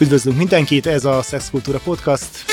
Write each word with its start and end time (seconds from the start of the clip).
Üdvözlünk 0.00 0.36
mindenkit, 0.36 0.86
ez 0.86 1.04
a 1.04 1.22
Szexkultúra 1.22 1.78
Podcast. 1.78 2.44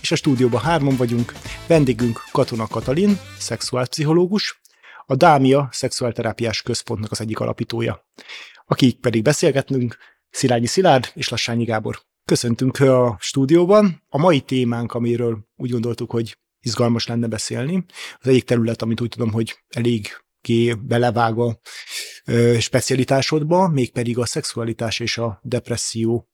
És 0.00 0.12
a 0.12 0.16
stúdióban 0.16 0.60
hárman 0.60 0.96
vagyunk. 0.96 1.32
Vendégünk 1.66 2.20
Katona 2.32 2.66
Katalin, 2.66 3.18
szexuálpszichológus, 3.38 4.60
a 5.06 5.14
Dámia 5.14 5.68
Szexuálterápiás 5.72 6.62
Központnak 6.62 7.10
az 7.10 7.20
egyik 7.20 7.40
alapítója. 7.40 8.06
Akik 8.66 9.00
pedig 9.00 9.22
beszélgetnünk, 9.22 9.96
Szilányi 10.30 10.66
Szilárd 10.66 11.10
és 11.14 11.28
Lassányi 11.28 11.64
Gábor. 11.64 12.00
Köszöntünk 12.24 12.78
a 12.78 13.16
stúdióban. 13.20 14.02
A 14.08 14.18
mai 14.18 14.40
témánk, 14.40 14.92
amiről 14.94 15.38
úgy 15.56 15.70
gondoltuk, 15.70 16.10
hogy 16.10 16.38
izgalmas 16.60 17.06
lenne 17.06 17.26
beszélni, 17.26 17.84
az 18.20 18.28
egyik 18.28 18.44
terület, 18.44 18.82
amit 18.82 19.00
úgy 19.00 19.08
tudom, 19.08 19.32
hogy 19.32 19.58
elég 19.68 20.08
ki 20.40 20.74
belevág 20.82 21.38
a 21.38 21.60
specialitásodba, 22.58 23.68
mégpedig 23.68 24.18
a 24.18 24.26
szexualitás 24.26 25.00
és 25.00 25.18
a 25.18 25.40
depresszió 25.42 26.28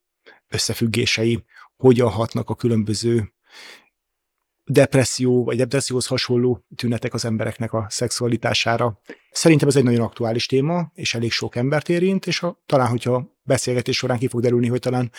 összefüggései 0.48 1.44
hogyan 1.76 2.10
hatnak 2.10 2.50
a 2.50 2.54
különböző 2.54 3.32
depresszió 4.64 5.44
vagy 5.44 5.56
depresszióhoz 5.56 6.06
hasonló 6.06 6.64
tünetek 6.76 7.14
az 7.14 7.24
embereknek 7.24 7.72
a 7.72 7.86
szexualitására. 7.88 9.00
Szerintem 9.30 9.68
ez 9.68 9.76
egy 9.76 9.84
nagyon 9.84 10.00
aktuális 10.00 10.46
téma, 10.46 10.90
és 10.94 11.14
elég 11.14 11.32
sok 11.32 11.56
embert 11.56 11.88
érint, 11.88 12.26
és 12.26 12.42
a, 12.42 12.62
talán, 12.66 12.88
hogyha 12.88 13.36
beszélgetés 13.48 13.96
során 13.96 14.18
ki 14.18 14.28
fog 14.28 14.40
derülni, 14.40 14.68
hogy 14.68 14.80
talán 14.80 15.10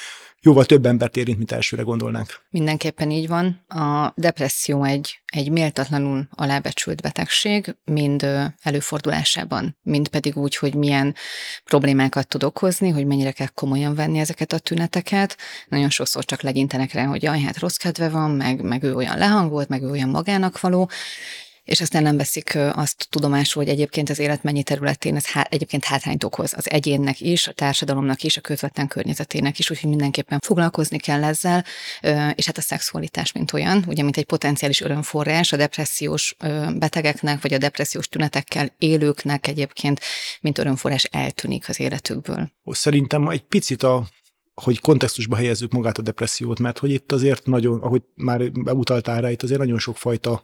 jóval 0.42 0.66
több 0.66 0.86
embert 0.86 1.18
érint, 1.18 1.38
mint 1.38 1.52
elsőre 1.52 1.82
gondolnánk. 1.82 2.42
Mindenképpen 2.50 3.12
így 3.12 3.28
van. 3.28 3.66
A 3.68 4.14
depresszió 4.16 4.84
egy, 4.84 5.22
egy 5.26 5.52
méltatlanul 5.52 6.28
alábecsült 6.36 7.02
betegség, 7.02 7.76
mind 7.86 8.28
előfordulásában, 8.62 9.78
mind 9.82 10.08
pedig 10.08 10.38
úgy, 10.38 10.56
hogy 10.56 10.76
milyen 10.76 11.16
problémákat 11.64 12.28
tud 12.28 12.44
okozni, 12.44 12.90
hogy 12.90 13.06
mennyire 13.06 13.32
kell 13.32 13.48
komolyan 13.48 13.96
venni 13.96 14.20
ezeket 14.20 14.54
a 14.54 14.60
tüneteket. 14.60 15.38
Nagyon 15.68 15.90
sokszor 15.90 16.26
csak 16.26 16.42
legyintenek 16.42 16.94
rá, 16.94 17.06
hogy 17.06 17.24
jaj, 17.24 17.42
hát 17.42 17.60
rossz 17.60 17.78
kedve 17.78 18.10
van, 18.10 18.32
meg, 18.32 18.62
meg 18.62 18.84
ő 18.84 18.96
olyan 18.96 19.18
lehangolt, 19.18 19.68
meg 19.68 19.82
ő 19.82 19.90
olyan 19.90 20.10
magának 20.10 20.60
való, 20.60 20.90
és 21.70 21.82
aztán 21.82 22.04
nem 22.04 22.18
veszik 22.18 22.58
azt 22.74 23.08
tudomásul, 23.10 23.64
hogy 23.64 23.72
egyébként 23.72 24.10
az 24.10 24.20
élet 24.20 24.44
mennyi 24.44 24.64
területén 24.64 25.16
ez 25.16 25.26
há- 25.26 25.54
egyébként 25.54 25.84
hátrányt 25.84 26.24
okoz 26.24 26.54
az 26.56 26.70
egyénnek 26.70 27.22
is, 27.22 27.48
a 27.48 27.52
társadalomnak 27.52 28.24
is, 28.24 28.38
a 28.38 28.42
közvetlen 28.42 28.88
környezetének 28.88 29.60
is, 29.60 29.72
úgyhogy 29.72 29.90
mindenképpen 29.90 30.40
foglalkozni 30.40 30.98
kell 30.98 31.24
ezzel, 31.24 31.66
és 32.36 32.46
hát 32.46 32.58
a 32.58 32.62
szexualitás, 32.62 33.32
mint 33.32 33.54
olyan, 33.54 33.84
ugye, 33.88 34.04
mint 34.04 34.18
egy 34.18 34.26
potenciális 34.26 34.82
örömforrás 34.82 35.54
a 35.54 35.58
depressziós 35.58 36.36
betegeknek, 36.76 37.42
vagy 37.42 37.54
a 37.54 37.58
depressziós 37.58 38.08
tünetekkel 38.08 38.74
élőknek 38.78 39.48
egyébként, 39.48 40.00
mint 40.42 40.58
örömforrás 40.58 41.04
eltűnik 41.04 41.70
az 41.70 41.80
életükből. 41.80 42.52
Szerintem 42.66 43.28
egy 43.28 43.44
picit 43.44 43.84
a 43.84 44.08
hogy 44.54 44.80
kontextusba 44.80 45.36
helyezzük 45.36 45.72
magát 45.72 45.98
a 45.98 46.02
depressziót, 46.02 46.60
mert 46.60 46.78
hogy 46.78 46.92
itt 46.92 47.12
azért 47.12 47.46
nagyon, 47.46 47.82
ahogy 47.82 48.02
már 48.16 48.42
utaltál 48.66 49.22
rá, 49.22 49.32
itt 49.32 49.44
azért 49.44 49.60
nagyon 49.60 49.80
sok 49.80 49.98
fajta 49.98 50.44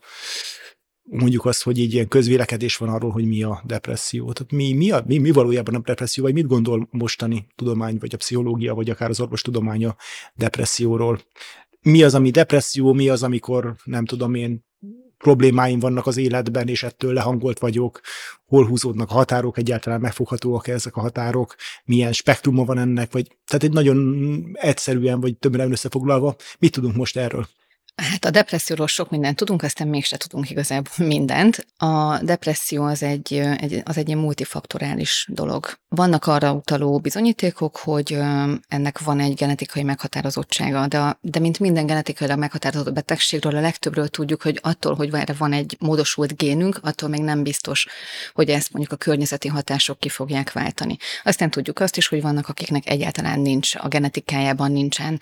mondjuk 1.09 1.45
azt, 1.45 1.63
hogy 1.63 1.79
egy 1.79 1.93
ilyen 1.93 2.07
közvélekedés 2.07 2.77
van 2.77 2.89
arról, 2.89 3.11
hogy 3.11 3.25
mi 3.25 3.43
a 3.43 3.63
depresszió. 3.65 4.31
Tehát 4.31 4.51
mi, 4.51 4.73
mi, 4.73 4.91
a, 4.91 5.03
mi, 5.07 5.17
mi 5.17 5.31
valójában 5.31 5.75
a 5.75 5.79
depresszió, 5.79 6.23
vagy 6.23 6.33
mit 6.33 6.47
gondol 6.47 6.87
mostani 6.91 7.47
tudomány, 7.55 7.97
vagy 7.99 8.13
a 8.13 8.17
pszichológia, 8.17 8.73
vagy 8.73 8.89
akár 8.89 9.09
az 9.09 9.19
orvostudománya 9.19 9.95
depresszióról. 10.33 11.19
Mi 11.81 12.03
az, 12.03 12.15
ami 12.15 12.29
depresszió, 12.29 12.93
mi 12.93 13.09
az, 13.09 13.23
amikor 13.23 13.75
nem 13.83 14.05
tudom 14.05 14.33
én 14.33 14.63
problémáim 15.17 15.79
vannak 15.79 16.07
az 16.07 16.17
életben, 16.17 16.67
és 16.67 16.83
ettől 16.83 17.13
lehangolt 17.13 17.59
vagyok, 17.59 18.01
hol 18.45 18.65
húzódnak 18.65 19.09
a 19.09 19.13
határok, 19.13 19.57
egyáltalán 19.57 20.01
megfoghatóak 20.01 20.67
ezek 20.67 20.95
a 20.95 21.01
határok, 21.01 21.55
milyen 21.85 22.13
spektruma 22.13 22.65
van 22.65 22.77
ennek, 22.77 23.11
vagy 23.11 23.27
tehát 23.45 23.63
egy 23.63 23.71
nagyon 23.71 24.49
egyszerűen, 24.53 25.19
vagy 25.19 25.37
többen 25.37 25.71
összefoglalva, 25.71 26.35
mit 26.59 26.71
tudunk 26.71 26.95
most 26.95 27.17
erről? 27.17 27.47
Hát 27.95 28.25
a 28.25 28.29
depresszióról 28.29 28.87
sok 28.87 29.09
mindent 29.09 29.35
tudunk, 29.35 29.63
aztán 29.63 29.87
mégse 29.87 30.17
tudunk 30.17 30.49
igazából 30.49 31.07
mindent. 31.15 31.67
A 31.77 32.19
depresszió 32.23 32.83
az 32.83 33.03
egy, 33.03 33.33
egy, 33.33 33.81
az 33.83 33.97
egy 33.97 34.15
multifaktorális 34.15 35.27
dolog. 35.29 35.77
Vannak 35.87 36.27
arra 36.27 36.51
utaló 36.51 36.99
bizonyítékok, 36.99 37.77
hogy 37.77 38.17
ennek 38.67 38.99
van 38.99 39.19
egy 39.19 39.33
genetikai 39.33 39.83
meghatározottsága, 39.83 40.87
de, 40.87 41.17
de 41.21 41.39
mint 41.39 41.59
minden 41.59 41.85
genetikailag 41.85 42.39
meghatározott 42.39 42.93
betegségről, 42.93 43.55
a 43.55 43.61
legtöbbről 43.61 44.07
tudjuk, 44.07 44.41
hogy 44.41 44.59
attól, 44.61 44.95
hogy 44.95 45.13
erre 45.13 45.33
van 45.37 45.53
egy 45.53 45.77
módosult 45.79 46.37
génünk, 46.37 46.79
attól 46.81 47.09
még 47.09 47.21
nem 47.21 47.43
biztos, 47.43 47.87
hogy 48.33 48.49
ezt 48.49 48.71
mondjuk 48.71 48.93
a 48.93 49.03
környezeti 49.03 49.47
hatások 49.47 49.99
ki 49.99 50.09
fogják 50.09 50.51
váltani. 50.51 50.97
Aztán 51.23 51.49
tudjuk 51.49 51.79
azt 51.79 51.97
is, 51.97 52.07
hogy 52.07 52.21
vannak, 52.21 52.47
akiknek 52.47 52.89
egyáltalán 52.89 53.39
nincs, 53.39 53.75
a 53.75 53.87
genetikájában 53.87 54.71
nincsen 54.71 55.19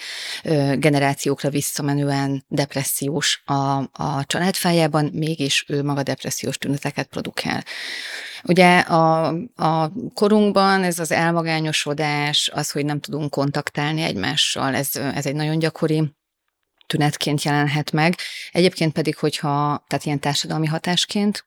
generációkra 0.79 1.49
visszamenően 1.49 2.45
depressziós 2.63 3.41
a, 3.45 3.77
a 3.91 4.25
családfájában, 4.25 5.09
mégis 5.13 5.65
ő 5.67 5.83
maga 5.83 6.03
depressziós 6.03 6.57
tüneteket 6.57 7.07
produkál. 7.07 7.63
Ugye 8.43 8.79
a, 8.79 9.27
a 9.55 9.91
korunkban 10.13 10.83
ez 10.83 10.99
az 10.99 11.11
elmagányosodás, 11.11 12.49
az, 12.53 12.71
hogy 12.71 12.85
nem 12.85 12.99
tudunk 12.99 13.29
kontaktálni 13.29 14.01
egymással, 14.01 14.75
ez, 14.75 14.95
ez 14.95 15.25
egy 15.25 15.35
nagyon 15.35 15.59
gyakori 15.59 16.11
tünetként 16.87 17.43
jelenhet 17.43 17.91
meg. 17.91 18.15
Egyébként 18.51 18.93
pedig, 18.93 19.17
hogyha, 19.17 19.83
tehát 19.87 20.05
ilyen 20.05 20.19
társadalmi 20.19 20.67
hatásként, 20.67 21.45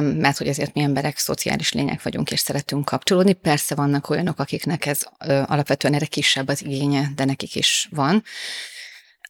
mert 0.00 0.38
hogy 0.38 0.48
azért 0.48 0.74
mi 0.74 0.80
emberek 0.82 1.18
szociális 1.18 1.72
lények 1.72 2.02
vagyunk, 2.02 2.30
és 2.30 2.40
szeretünk 2.40 2.84
kapcsolódni. 2.84 3.32
Persze 3.32 3.74
vannak 3.74 4.10
olyanok, 4.10 4.38
akiknek 4.38 4.86
ez 4.86 5.00
alapvetően 5.46 5.94
erre 5.94 6.06
kisebb 6.06 6.48
az 6.48 6.62
igénye, 6.64 7.10
de 7.14 7.24
nekik 7.24 7.54
is 7.54 7.88
van. 7.90 8.24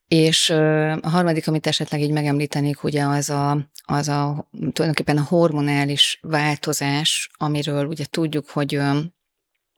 És 0.09 0.51
a 0.51 1.09
harmadik, 1.09 1.49
amit 1.49 1.67
esetleg 1.67 2.01
így 2.01 2.11
megemlítenék, 2.11 2.83
ugye 2.83 3.05
az 3.05 3.31
a, 3.31 3.69
az 3.85 4.09
a 4.09 4.49
tulajdonképpen 4.51 5.19
a 5.19 5.27
hormonális 5.29 6.19
változás, 6.23 7.31
amiről 7.37 7.87
ugye 7.87 8.05
tudjuk, 8.05 8.49
hogy 8.51 8.81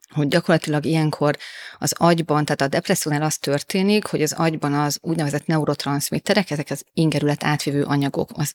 hogy 0.09 0.29
gyakorlatilag 0.29 0.85
ilyenkor 0.85 1.37
az 1.79 1.93
agyban, 1.97 2.45
tehát 2.45 2.61
a 2.61 2.69
depressziónál 2.69 3.23
az 3.23 3.39
történik, 3.39 4.07
hogy 4.07 4.23
az 4.23 4.33
agyban 4.33 4.75
az 4.75 4.99
úgynevezett 5.03 5.47
neurotranszmitterek, 5.47 6.51
ezek 6.51 6.71
az 6.71 6.85
ingerület 6.93 7.45
átvívő 7.45 7.83
anyagok, 7.83 8.31
az 8.35 8.55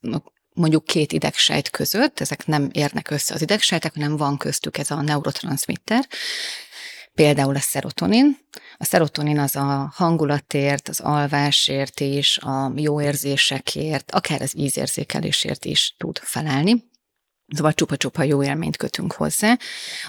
mondjuk 0.54 0.86
két 0.86 1.12
idegsejt 1.12 1.70
között, 1.70 2.20
ezek 2.20 2.46
nem 2.46 2.70
érnek 2.72 3.10
össze 3.10 3.34
az 3.34 3.42
idegsejtek, 3.42 3.94
hanem 3.94 4.18
van 4.18 4.38
köztük 4.38 4.78
ez 4.78 4.92
a 4.92 5.02
neurotranszmitter, 5.02 6.08
például 7.14 7.56
a 7.56 7.60
szerotonin. 7.60 8.38
A 8.78 8.86
szerotonin 8.86 9.40
az 9.40 9.56
a 9.56 9.92
hangulatért, 9.96 10.88
az 10.88 11.00
alvásért 11.00 12.00
is, 12.00 12.38
a 12.38 12.72
jó 12.76 13.02
érzésekért, 13.02 14.12
akár 14.12 14.42
az 14.42 14.58
ízérzékelésért 14.58 15.66
is 15.66 15.96
tud 15.98 16.18
felelni. 16.18 16.92
Szóval 17.56 17.74
csupa-csupa 17.74 18.24
jó 18.24 18.44
élményt 18.44 18.78
kötünk 18.78 19.14
hozzá. 19.14 19.58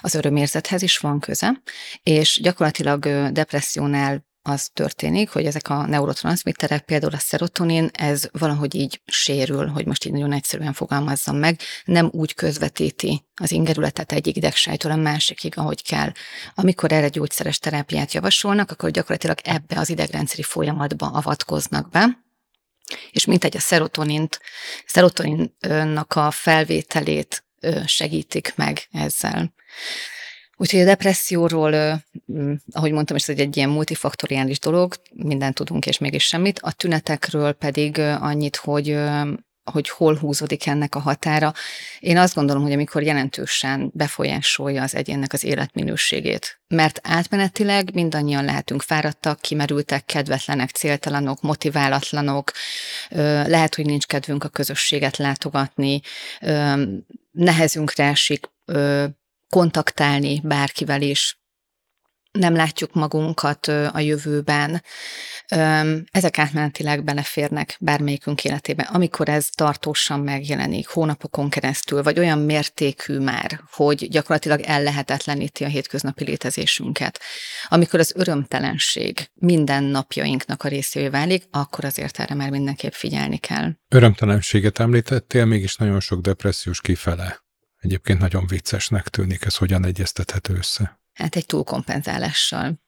Az 0.00 0.14
örömérzethez 0.14 0.82
is 0.82 0.98
van 0.98 1.20
köze, 1.20 1.62
és 2.02 2.40
gyakorlatilag 2.42 3.32
depressziónál 3.32 4.24
az 4.46 4.70
történik, 4.72 5.30
hogy 5.30 5.46
ezek 5.46 5.68
a 5.68 5.86
neurotranszmitterek, 5.86 6.84
például 6.84 7.14
a 7.14 7.18
szerotonin, 7.18 7.90
ez 7.92 8.28
valahogy 8.32 8.74
így 8.74 9.00
sérül, 9.06 9.66
hogy 9.66 9.86
most 9.86 10.04
így 10.04 10.12
nagyon 10.12 10.32
egyszerűen 10.32 10.72
fogalmazzam 10.72 11.36
meg, 11.36 11.60
nem 11.84 12.08
úgy 12.12 12.34
közvetíti 12.34 13.24
az 13.34 13.50
ingerületet 13.50 14.12
egyik 14.12 14.36
idegsejtől 14.36 14.92
a 14.92 14.96
másikig, 14.96 15.58
ahogy 15.58 15.82
kell. 15.82 16.12
Amikor 16.54 16.92
erre 16.92 17.08
gyógyszeres 17.08 17.58
terápiát 17.58 18.12
javasolnak, 18.12 18.70
akkor 18.70 18.90
gyakorlatilag 18.90 19.38
ebbe 19.42 19.78
az 19.78 19.88
idegrendszeri 19.88 20.42
folyamatba 20.42 21.06
avatkoznak 21.06 21.90
be, 21.90 22.24
és 23.10 23.24
mint 23.24 23.44
egy 23.44 23.56
a 23.56 23.60
szerotonint, 23.60 24.40
szerotoninnak 24.86 26.12
a 26.16 26.30
felvételét 26.30 27.44
segítik 27.86 28.52
meg 28.56 28.88
ezzel. 28.92 29.52
Úgyhogy 30.56 30.80
a 30.80 30.84
depresszióról, 30.84 32.02
ahogy 32.72 32.92
mondtam, 32.92 33.16
ez 33.16 33.28
egy, 33.28 33.56
ilyen 33.56 33.68
multifaktoriális 33.68 34.58
dolog, 34.58 34.94
mindent 35.12 35.54
tudunk 35.54 35.86
és 35.86 35.98
mégis 35.98 36.24
semmit. 36.24 36.58
A 36.62 36.72
tünetekről 36.72 37.52
pedig 37.52 37.98
annyit, 37.98 38.56
hogy 38.56 38.98
hogy 39.72 39.88
hol 39.88 40.16
húzódik 40.16 40.66
ennek 40.66 40.94
a 40.94 40.98
határa. 40.98 41.52
Én 42.00 42.16
azt 42.16 42.34
gondolom, 42.34 42.62
hogy 42.62 42.72
amikor 42.72 43.02
jelentősen 43.02 43.90
befolyásolja 43.94 44.82
az 44.82 44.94
egyénnek 44.94 45.32
az 45.32 45.44
életminőségét. 45.44 46.60
Mert 46.68 47.00
átmenetileg 47.02 47.94
mindannyian 47.94 48.44
lehetünk 48.44 48.82
fáradtak, 48.82 49.40
kimerültek, 49.40 50.04
kedvetlenek, 50.04 50.70
céltalanok, 50.70 51.40
motiválatlanok, 51.40 52.52
lehet, 53.46 53.74
hogy 53.74 53.86
nincs 53.86 54.06
kedvünk 54.06 54.44
a 54.44 54.48
közösséget 54.48 55.16
látogatni, 55.16 56.00
nehezünkre 57.30 58.04
esik 58.04 58.50
kontaktálni 59.54 60.40
bárkivel 60.44 61.02
is, 61.02 61.38
nem 62.32 62.54
látjuk 62.54 62.94
magunkat 62.94 63.66
a 63.66 63.98
jövőben, 63.98 64.82
ezek 66.10 66.38
átmenetileg 66.38 67.04
beleférnek 67.04 67.76
bármelyikünk 67.80 68.44
életébe. 68.44 68.82
Amikor 68.82 69.28
ez 69.28 69.48
tartósan 69.48 70.20
megjelenik, 70.20 70.88
hónapokon 70.88 71.50
keresztül, 71.50 72.02
vagy 72.02 72.18
olyan 72.18 72.38
mértékű 72.38 73.18
már, 73.18 73.60
hogy 73.70 74.08
gyakorlatilag 74.08 74.60
ellehetetleníti 74.60 75.64
a 75.64 75.68
hétköznapi 75.68 76.24
létezésünket. 76.24 77.20
Amikor 77.68 78.00
az 78.00 78.12
örömtelenség 78.16 79.30
minden 79.34 79.84
napjainknak 79.84 80.62
a 80.62 80.68
részévé 80.68 81.08
válik, 81.08 81.44
akkor 81.50 81.84
azért 81.84 82.20
erre 82.20 82.34
már 82.34 82.50
mindenképp 82.50 82.92
figyelni 82.92 83.36
kell. 83.36 83.72
Örömtelenséget 83.88 84.78
említettél, 84.78 85.44
mégis 85.44 85.76
nagyon 85.76 86.00
sok 86.00 86.20
depressziós 86.20 86.80
kifele. 86.80 87.43
Egyébként 87.84 88.18
nagyon 88.18 88.46
viccesnek 88.46 89.08
tűnik, 89.08 89.44
ez 89.44 89.56
hogyan 89.56 89.84
egyeztethető 89.84 90.54
össze? 90.54 91.00
Hát 91.12 91.36
egy 91.36 91.46
túlkompenzálással. 91.46 92.82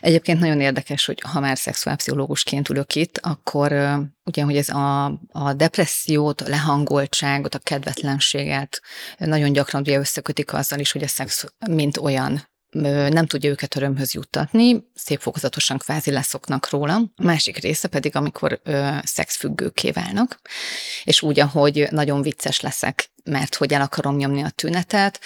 Egyébként 0.00 0.40
nagyon 0.40 0.60
érdekes, 0.60 1.04
hogy 1.04 1.20
ha 1.20 1.40
már 1.40 1.58
szexuálpszichológusként 1.58 2.68
ülök 2.68 2.94
itt, 2.94 3.18
akkor 3.18 3.72
ugye, 4.24 4.42
hogy 4.42 4.56
ez 4.56 4.68
a, 4.68 5.04
a 5.28 5.52
depressziót, 5.52 6.40
a 6.40 6.48
lehangoltságot, 6.48 7.54
a 7.54 7.58
kedvetlenséget 7.58 8.82
nagyon 9.18 9.52
gyakran 9.52 9.80
ugye 9.80 9.98
összekötik 9.98 10.52
azzal 10.52 10.78
is, 10.78 10.92
hogy 10.92 11.02
a 11.02 11.08
szex 11.08 11.44
mint 11.70 11.96
olyan 11.96 12.50
nem 13.10 13.26
tudja 13.26 13.50
őket 13.50 13.76
örömhöz 13.76 14.12
juttatni, 14.14 14.84
szép 14.94 15.20
fokozatosan 15.20 15.78
kvázi 15.78 16.10
leszoknak 16.10 16.70
róla. 16.70 16.94
A 16.94 17.22
másik 17.22 17.56
része 17.56 17.88
pedig, 17.88 18.16
amikor 18.16 18.60
ö, 18.62 18.96
szexfüggőké 19.02 19.90
válnak, 19.90 20.40
és 21.04 21.22
úgy, 21.22 21.40
ahogy 21.40 21.88
nagyon 21.90 22.22
vicces 22.22 22.60
leszek 22.60 23.11
mert 23.24 23.54
hogy 23.54 23.72
el 23.72 23.80
akarom 23.80 24.16
nyomni 24.16 24.42
a 24.42 24.50
tünetet, 24.50 25.20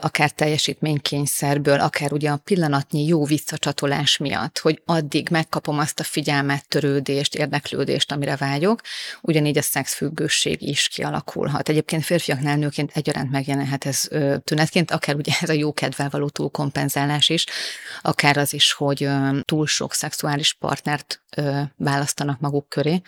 akár 0.00 0.30
teljesítménykényszerből, 0.30 1.80
akár 1.80 2.12
ugye 2.12 2.30
a 2.30 2.36
pillanatnyi 2.36 3.06
jó 3.06 3.24
visszacsatolás 3.24 4.16
miatt, 4.16 4.58
hogy 4.58 4.82
addig 4.84 5.28
megkapom 5.30 5.78
azt 5.78 6.00
a 6.00 6.04
figyelmet, 6.04 6.68
törődést, 6.68 7.34
érdeklődést, 7.34 8.12
amire 8.12 8.36
vágyok, 8.36 8.80
ugyanígy 9.20 9.58
a 9.58 9.62
szexfüggőség 9.62 10.62
is 10.62 10.88
kialakulhat. 10.88 11.68
Egyébként 11.68 12.04
férfiaknál 12.04 12.56
nőként 12.56 12.90
egyaránt 12.94 13.30
megjelenhet 13.30 13.84
ez 13.84 14.08
tünetként, 14.44 14.90
akár 14.90 15.14
ugye 15.14 15.32
ez 15.40 15.48
a 15.48 15.52
jó 15.52 15.72
kedvel 15.72 16.08
való 16.10 16.28
túlkompenzálás 16.28 17.28
is, 17.28 17.46
akár 18.02 18.36
az 18.36 18.52
is, 18.52 18.72
hogy 18.72 19.08
túl 19.42 19.66
sok 19.66 19.94
szexuális 19.94 20.54
partnert 20.54 21.22
választanak 21.76 22.40
maguk 22.40 22.68
köré. 22.68 23.02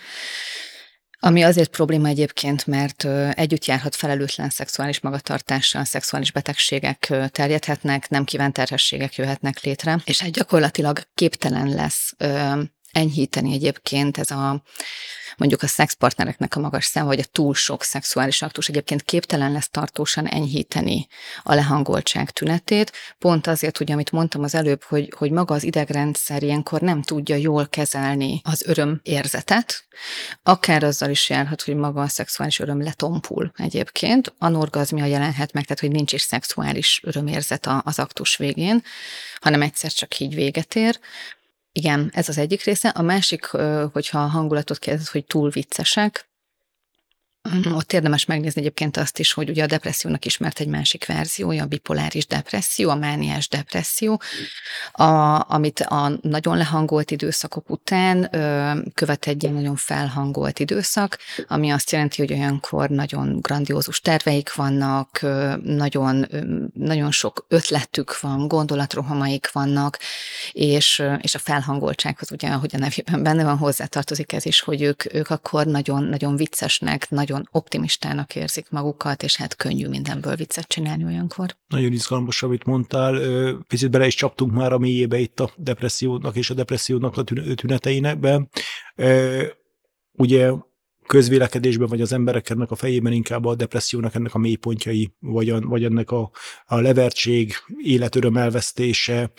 Ami 1.26 1.43
azért 1.43 1.70
probléma 1.70 2.08
egyébként, 2.08 2.67
mert 2.67 3.05
együtt 3.34 3.64
járhat 3.64 3.94
felelőtlen 3.94 4.50
szexuális 4.50 5.00
magatartással, 5.00 5.84
szexuális 5.84 6.32
betegségek 6.32 7.12
terjedhetnek, 7.26 8.08
nem 8.08 8.25
kívánt 8.25 8.52
terhességek 8.52 9.14
jöhetnek 9.14 9.61
létre, 9.61 10.00
és 10.05 10.23
egy 10.23 10.31
gyakorlatilag 10.31 11.00
képtelen 11.14 11.69
lesz 11.69 12.14
enyhíteni 12.97 13.53
egyébként 13.53 14.19
ez 14.19 14.31
a 14.31 14.63
mondjuk 15.37 15.63
a 15.63 15.67
szexpartnereknek 15.67 16.57
a 16.57 16.61
magas 16.61 16.85
szám, 16.85 17.07
vagy 17.07 17.19
a 17.19 17.25
túl 17.33 17.55
sok 17.55 17.83
szexuális 17.83 18.43
aktus 18.43 18.69
egyébként 18.69 19.03
képtelen 19.03 19.53
lesz 19.53 19.69
tartósan 19.71 20.27
enyhíteni 20.27 21.07
a 21.43 21.55
lehangoltság 21.55 22.31
tünetét, 22.31 22.93
pont 23.19 23.47
azért, 23.47 23.79
hogy 23.79 23.93
amit 23.93 24.13
mondtam 24.13 24.43
az 24.43 24.55
előbb, 24.55 24.83
hogy, 24.83 25.13
hogy 25.17 25.31
maga 25.31 25.55
az 25.55 25.63
idegrendszer 25.63 26.43
ilyenkor 26.43 26.81
nem 26.81 27.03
tudja 27.03 27.37
jól 27.37 27.69
kezelni 27.69 28.41
az 28.45 28.63
öröm 28.67 29.01
érzetet, 29.03 29.85
akár 30.43 30.83
azzal 30.83 31.11
is 31.11 31.31
járhat, 31.31 31.63
hogy 31.63 31.75
maga 31.75 32.01
a 32.01 32.09
szexuális 32.09 32.59
öröm 32.59 32.83
letompul 32.83 33.53
egyébként, 33.57 34.35
anorgazmia 34.39 35.05
jelenhet 35.05 35.53
meg, 35.53 35.65
tehát 35.65 35.81
hogy 35.81 35.93
nincs 35.93 36.13
is 36.13 36.23
szexuális 36.23 37.01
örömérzet 37.05 37.69
az 37.83 37.99
aktus 37.99 38.37
végén, 38.37 38.83
hanem 39.41 39.63
egyszer 39.63 39.93
csak 39.93 40.19
így 40.19 40.35
véget 40.35 40.75
ér, 40.75 40.99
igen, 41.76 42.11
ez 42.14 42.28
az 42.28 42.38
egyik 42.38 42.64
része. 42.64 42.88
A 42.88 43.02
másik, 43.02 43.46
hogyha 43.93 44.19
a 44.19 44.26
hangulatot 44.26 44.78
kérdez, 44.78 45.11
hogy 45.11 45.25
túl 45.25 45.50
viccesek. 45.50 46.28
Ott 47.73 47.93
érdemes 47.93 48.25
megnézni 48.25 48.61
egyébként 48.61 48.97
azt 48.97 49.19
is, 49.19 49.33
hogy 49.33 49.49
ugye 49.49 49.63
a 49.63 49.67
depressziónak 49.67 50.25
ismert 50.25 50.61
egy 50.61 50.69
másik 50.69 51.07
verziója, 51.07 51.63
a 51.63 51.67
bipoláris 51.67 52.27
depresszió, 52.27 52.91
a 52.91 52.95
mániás 52.95 53.49
depresszió, 53.49 54.21
a, 54.93 55.05
amit 55.55 55.81
a 55.81 56.19
nagyon 56.23 56.57
lehangolt 56.57 57.11
időszakok 57.11 57.71
után 57.71 58.29
ö, 58.35 58.73
követ 58.95 59.27
egy 59.27 59.53
nagyon 59.53 59.77
felhangolt 59.77 60.59
időszak, 60.59 61.19
ami 61.47 61.71
azt 61.71 61.91
jelenti, 61.91 62.21
hogy 62.21 62.33
olyankor 62.33 62.89
nagyon 62.89 63.39
grandiózus 63.41 64.01
terveik 64.01 64.55
vannak, 64.55 65.19
ö, 65.23 65.55
nagyon, 65.63 66.27
ö, 66.31 66.65
nagyon 66.75 67.11
sok 67.11 67.45
ötletük 67.49 68.21
van, 68.21 68.49
gondolatrohamaik 68.49 69.53
vannak, 69.53 69.99
és, 70.53 71.03
és 71.21 71.35
a 71.35 71.39
felhangoltsághoz 71.39 72.33
ugye, 72.33 72.49
ahogy 72.49 72.71
a 72.75 72.79
nevében 72.79 73.23
benne 73.23 73.45
van, 73.45 73.57
hozzátartozik 73.57 74.33
ez 74.33 74.47
is, 74.47 74.61
hogy 74.61 74.83
ők, 74.83 75.15
ők 75.15 75.31
akkor 75.31 75.67
nagyon, 75.67 76.03
nagyon 76.03 76.37
viccesnek, 76.37 77.11
nagyon 77.11 77.36
nagyon 77.37 77.62
optimistának 77.62 78.35
érzik 78.35 78.71
magukat, 78.71 79.23
és 79.23 79.37
hát 79.37 79.56
könnyű 79.56 79.88
mindenből 79.88 80.37
viccet 80.37 80.69
csinálni 80.69 81.05
olyankor. 81.05 81.56
Nagyon 81.69 81.93
izgalmas, 81.93 82.43
amit 82.43 82.65
mondtál. 82.65 83.21
Picit 83.67 83.91
bele 83.91 84.06
is 84.06 84.15
csaptunk 84.15 84.53
már 84.53 84.73
a 84.73 84.79
mélyébe 84.79 85.19
itt 85.19 85.41
a 85.41 85.50
depressziónak 85.56 86.37
és 86.37 86.50
a 86.50 86.55
depressziónak 86.55 87.17
a 87.17 87.23
tüneteinek. 87.55 88.19
Ugye 90.12 90.50
közvélekedésben, 91.06 91.88
vagy 91.88 92.00
az 92.00 92.12
embereknek 92.12 92.71
a 92.71 92.75
fejében 92.75 93.12
inkább 93.12 93.44
a 93.44 93.55
depressziónak 93.55 94.15
ennek 94.15 94.35
a 94.35 94.38
mélypontjai, 94.38 95.15
vagy, 95.19 95.50
a, 95.50 95.61
vagy 95.61 95.85
ennek 95.85 96.11
a, 96.11 96.31
a 96.67 96.81
levertség, 96.81 97.53
életöröm 97.83 98.37
elvesztése, 98.37 99.33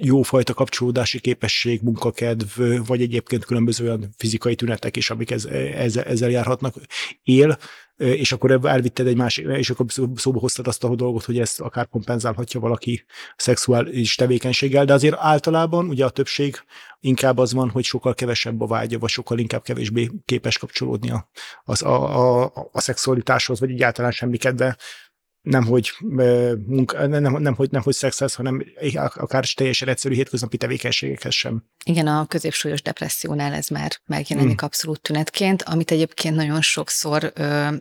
jófajta 0.00 0.54
kapcsolódási 0.54 1.20
képesség, 1.20 1.80
munkakedv, 1.82 2.62
vagy 2.86 3.02
egyébként 3.02 3.44
különböző 3.44 3.84
olyan 3.84 4.14
fizikai 4.16 4.54
tünetek 4.54 4.96
is, 4.96 5.10
amik 5.10 5.30
ez, 5.30 5.44
ezzel, 5.74 6.04
ezzel 6.04 6.30
járhatnak, 6.30 6.74
él, 7.22 7.58
és 7.96 8.32
akkor 8.32 8.60
elvitted 8.62 9.06
egy 9.06 9.16
másik, 9.16 9.46
és 9.46 9.70
akkor 9.70 9.86
szóba 10.14 10.38
hoztad 10.38 10.66
azt 10.66 10.84
a 10.84 10.94
dolgot, 10.94 11.24
hogy 11.24 11.38
ezt 11.38 11.60
akár 11.60 11.88
kompenzálhatja 11.88 12.60
valaki 12.60 13.04
szexuális 13.36 14.14
tevékenységgel, 14.14 14.84
de 14.84 14.92
azért 14.92 15.16
általában 15.18 15.88
ugye 15.88 16.04
a 16.04 16.10
többség 16.10 16.56
inkább 17.00 17.38
az 17.38 17.52
van, 17.52 17.70
hogy 17.70 17.84
sokkal 17.84 18.14
kevesebb 18.14 18.60
a 18.60 18.66
vágya, 18.66 18.98
vagy 18.98 19.10
sokkal 19.10 19.38
inkább 19.38 19.62
kevésbé 19.62 20.10
képes 20.24 20.58
kapcsolódni 20.58 21.10
a, 21.10 21.28
a, 21.64 21.84
a, 21.84 22.44
a, 22.72 22.80
szexualitáshoz, 22.80 23.60
vagy 23.60 23.70
egyáltalán 23.70 24.10
semmi 24.10 24.36
kedve 24.36 24.76
nem 25.48 25.64
hogy, 25.64 25.92
munka, 26.66 27.06
nem, 27.06 27.40
nem, 27.40 27.54
hogy, 27.54 27.70
nem 27.70 27.82
hogy 27.82 27.94
szexhez, 27.94 28.34
hanem 28.34 28.64
akár 29.14 29.44
teljesen 29.54 29.88
egyszerű 29.88 30.14
hétköznapi 30.14 30.56
tevékenységekhez 30.56 31.34
sem. 31.34 31.64
Igen, 31.84 32.06
a 32.06 32.26
középsúlyos 32.26 32.82
depressziónál 32.82 33.52
ez 33.52 33.68
már 33.68 33.92
megjelenik 34.06 34.58
hmm. 34.58 34.66
abszolút 34.66 35.00
tünetként, 35.00 35.62
amit 35.62 35.90
egyébként 35.90 36.36
nagyon 36.36 36.60
sokszor, 36.60 37.32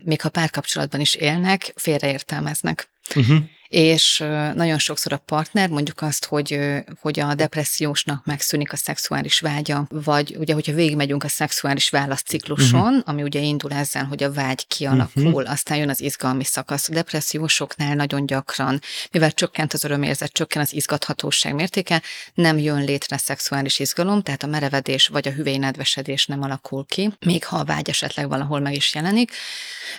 még 0.04 0.22
ha 0.22 0.30
párkapcsolatban 0.30 1.00
is 1.00 1.16
élnek, 1.16 1.74
félreértelmeznek. 1.76 2.90
Uh-huh 3.16 3.38
és 3.68 4.18
nagyon 4.54 4.78
sokszor 4.78 5.14
a 5.14 5.18
partner 5.18 5.70
mondjuk 5.70 6.02
azt, 6.02 6.26
hogy, 6.26 6.60
hogy 7.00 7.20
a 7.20 7.36
depressziósnak 7.36 8.26
megszűnik 8.26 8.74
a 8.74 8.76
szexuális 8.76 9.40
vágya, 9.40 9.86
vagy 9.90 10.36
ugye, 10.40 10.54
hogyha 10.54 10.74
végigmegyünk 10.74 11.24
a 11.24 11.28
szexuális 11.28 11.90
válaszcikluson, 11.90 12.94
uh-huh. 12.94 13.02
ami 13.06 13.24
ugye 13.24 13.40
indul 13.40 13.72
ezzel, 13.72 14.06
hogy 14.06 14.24
a 14.24 14.32
vágy 14.32 14.68
kialakul, 14.68 15.24
uh-huh. 15.24 15.52
aztán 15.52 15.78
jön 15.78 15.90
az 15.90 16.02
izgalmi 16.02 16.44
szakasz. 16.44 16.90
A 16.90 16.94
depressziósoknál 16.94 17.96
nagyon 17.96 18.26
gyakran, 18.26 18.82
mivel 19.12 19.32
csökkent 19.32 19.74
az 19.74 19.84
örömérzet, 19.84 20.32
csökken 20.34 20.62
az 20.62 20.74
izgathatóság 20.74 21.54
mértéke, 21.54 22.02
nem 22.34 22.58
jön 22.58 22.84
létre 22.84 23.18
szexuális 23.18 23.80
izgalom, 23.80 24.22
tehát 24.22 24.44
a 24.44 24.48
merevedés 24.48 25.08
vagy 25.08 25.28
a 25.28 25.32
hüvelynedvesedés 25.32 26.26
nem 26.26 26.42
alakul 26.42 26.86
ki, 26.86 27.12
még 27.26 27.46
ha 27.46 27.58
a 27.58 27.64
vágy 27.64 27.90
esetleg 27.90 28.28
valahol 28.28 28.60
meg 28.60 28.76
is 28.76 28.94
jelenik. 28.96 29.32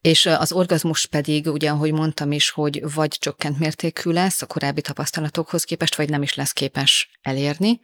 És 0.01 0.27
az 0.27 0.53
orgazmus 0.53 1.07
pedig, 1.07 1.47
ugye, 1.47 1.71
ahogy 1.71 1.93
mondtam 1.93 2.33
is, 2.33 2.51
hogy 2.51 2.83
vagy 2.95 3.17
csökkent 3.21 3.58
mértékű 3.59 4.11
lesz 4.11 4.43
a 4.43 4.47
korábbi 4.47 4.81
tapasztalatokhoz 4.81 5.65
képest, 5.65 5.97
vagy 5.97 6.09
nem 6.09 6.23
is 6.23 6.35
lesz 6.35 6.53
képes 6.53 7.11
elérni. 7.23 7.81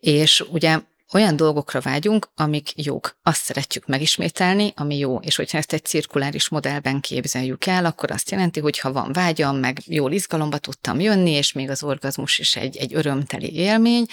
És 0.00 0.40
ugye 0.50 0.80
olyan 1.12 1.36
dolgokra 1.36 1.80
vágyunk, 1.80 2.30
amik 2.34 2.84
jók. 2.84 3.16
Azt 3.22 3.42
szeretjük 3.42 3.86
megismételni, 3.86 4.72
ami 4.76 4.98
jó. 4.98 5.18
És 5.18 5.36
hogyha 5.36 5.58
ezt 5.58 5.72
egy 5.72 5.84
cirkuláris 5.84 6.48
modellben 6.48 7.00
képzeljük 7.00 7.66
el, 7.66 7.84
akkor 7.84 8.10
azt 8.10 8.30
jelenti, 8.30 8.60
hogy 8.60 8.78
ha 8.78 8.92
van 8.92 9.12
vágyam, 9.12 9.56
meg 9.56 9.78
jól 9.86 10.12
izgalomba 10.12 10.58
tudtam 10.58 11.00
jönni, 11.00 11.30
és 11.30 11.52
még 11.52 11.70
az 11.70 11.82
orgazmus 11.82 12.38
is 12.38 12.56
egy, 12.56 12.76
egy 12.76 12.94
örömteli 12.94 13.54
élmény, 13.54 14.06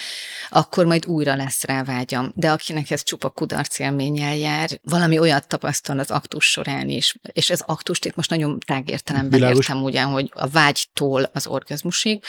akkor 0.50 0.86
majd 0.86 1.06
újra 1.06 1.36
lesz 1.36 1.64
rá 1.64 1.84
vágyam. 1.84 2.32
De 2.36 2.52
akinek 2.52 2.92
ez 2.92 3.04
csupa 3.04 3.30
kudarc 3.30 3.80
élménnyel 3.80 4.36
jár, 4.36 4.70
valami 4.84 5.20
olyat 5.20 5.48
tapasztal 5.48 6.00
az 6.00 6.12
aktus 6.12 6.46
során 6.46 6.90
is, 6.90 7.16
és 7.32 7.50
ez 7.50 7.62
aktust 7.66 8.06
itt 8.06 8.16
most 8.16 8.30
nagyon 8.30 8.60
tágértelemben 8.66 9.40
Világos. 9.40 9.68
értem 9.68 9.84
ugyan, 9.84 10.06
hogy 10.06 10.32
a 10.34 10.48
vágytól 10.48 11.30
az 11.34 11.48
orgazmusig, 11.48 12.24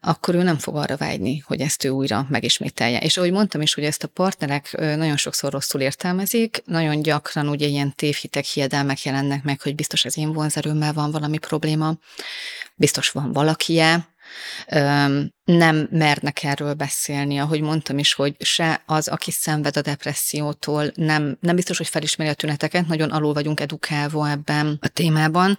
akkor 0.00 0.34
ő 0.34 0.42
nem 0.42 0.58
fog 0.58 0.76
arra 0.76 0.96
vágyni, 0.96 1.38
hogy 1.38 1.60
ezt 1.60 1.84
ő 1.84 1.88
újra 1.88 2.26
megismételje. 2.28 2.98
És 3.06 3.16
ahogy 3.16 3.32
mondtam 3.32 3.60
is, 3.60 3.74
hogy 3.74 3.84
ezt 3.84 4.02
a 4.02 4.08
partnerek 4.08 4.76
nagyon 4.78 5.16
sokszor 5.16 5.52
rosszul 5.52 5.80
értelmezik, 5.80 6.62
nagyon 6.64 7.02
gyakran 7.02 7.48
ugye 7.48 7.66
ilyen 7.66 7.94
tévhitek, 7.94 8.44
hiedelmek 8.44 9.02
jelennek 9.02 9.42
meg, 9.42 9.60
hogy 9.60 9.74
biztos 9.74 10.04
az 10.04 10.16
én 10.16 10.32
vonzerőmmel 10.32 10.92
van 10.92 11.10
valami 11.10 11.38
probléma, 11.38 11.94
biztos 12.74 13.10
van 13.10 13.32
valakije, 13.32 14.08
nem 15.44 15.88
mernek 15.90 16.42
erről 16.42 16.74
beszélni, 16.74 17.38
ahogy 17.38 17.60
mondtam 17.60 17.98
is, 17.98 18.12
hogy 18.12 18.36
se 18.38 18.82
az, 18.86 19.08
aki 19.08 19.30
szenved 19.30 19.76
a 19.76 19.80
depressziótól, 19.80 20.90
nem, 20.94 21.36
nem 21.40 21.54
biztos, 21.54 21.76
hogy 21.76 21.88
felismeri 21.88 22.30
a 22.30 22.34
tüneteket, 22.34 22.86
nagyon 22.86 23.10
alul 23.10 23.32
vagyunk 23.32 23.60
edukálva 23.60 24.30
ebben 24.30 24.78
a 24.80 24.88
témában. 24.88 25.58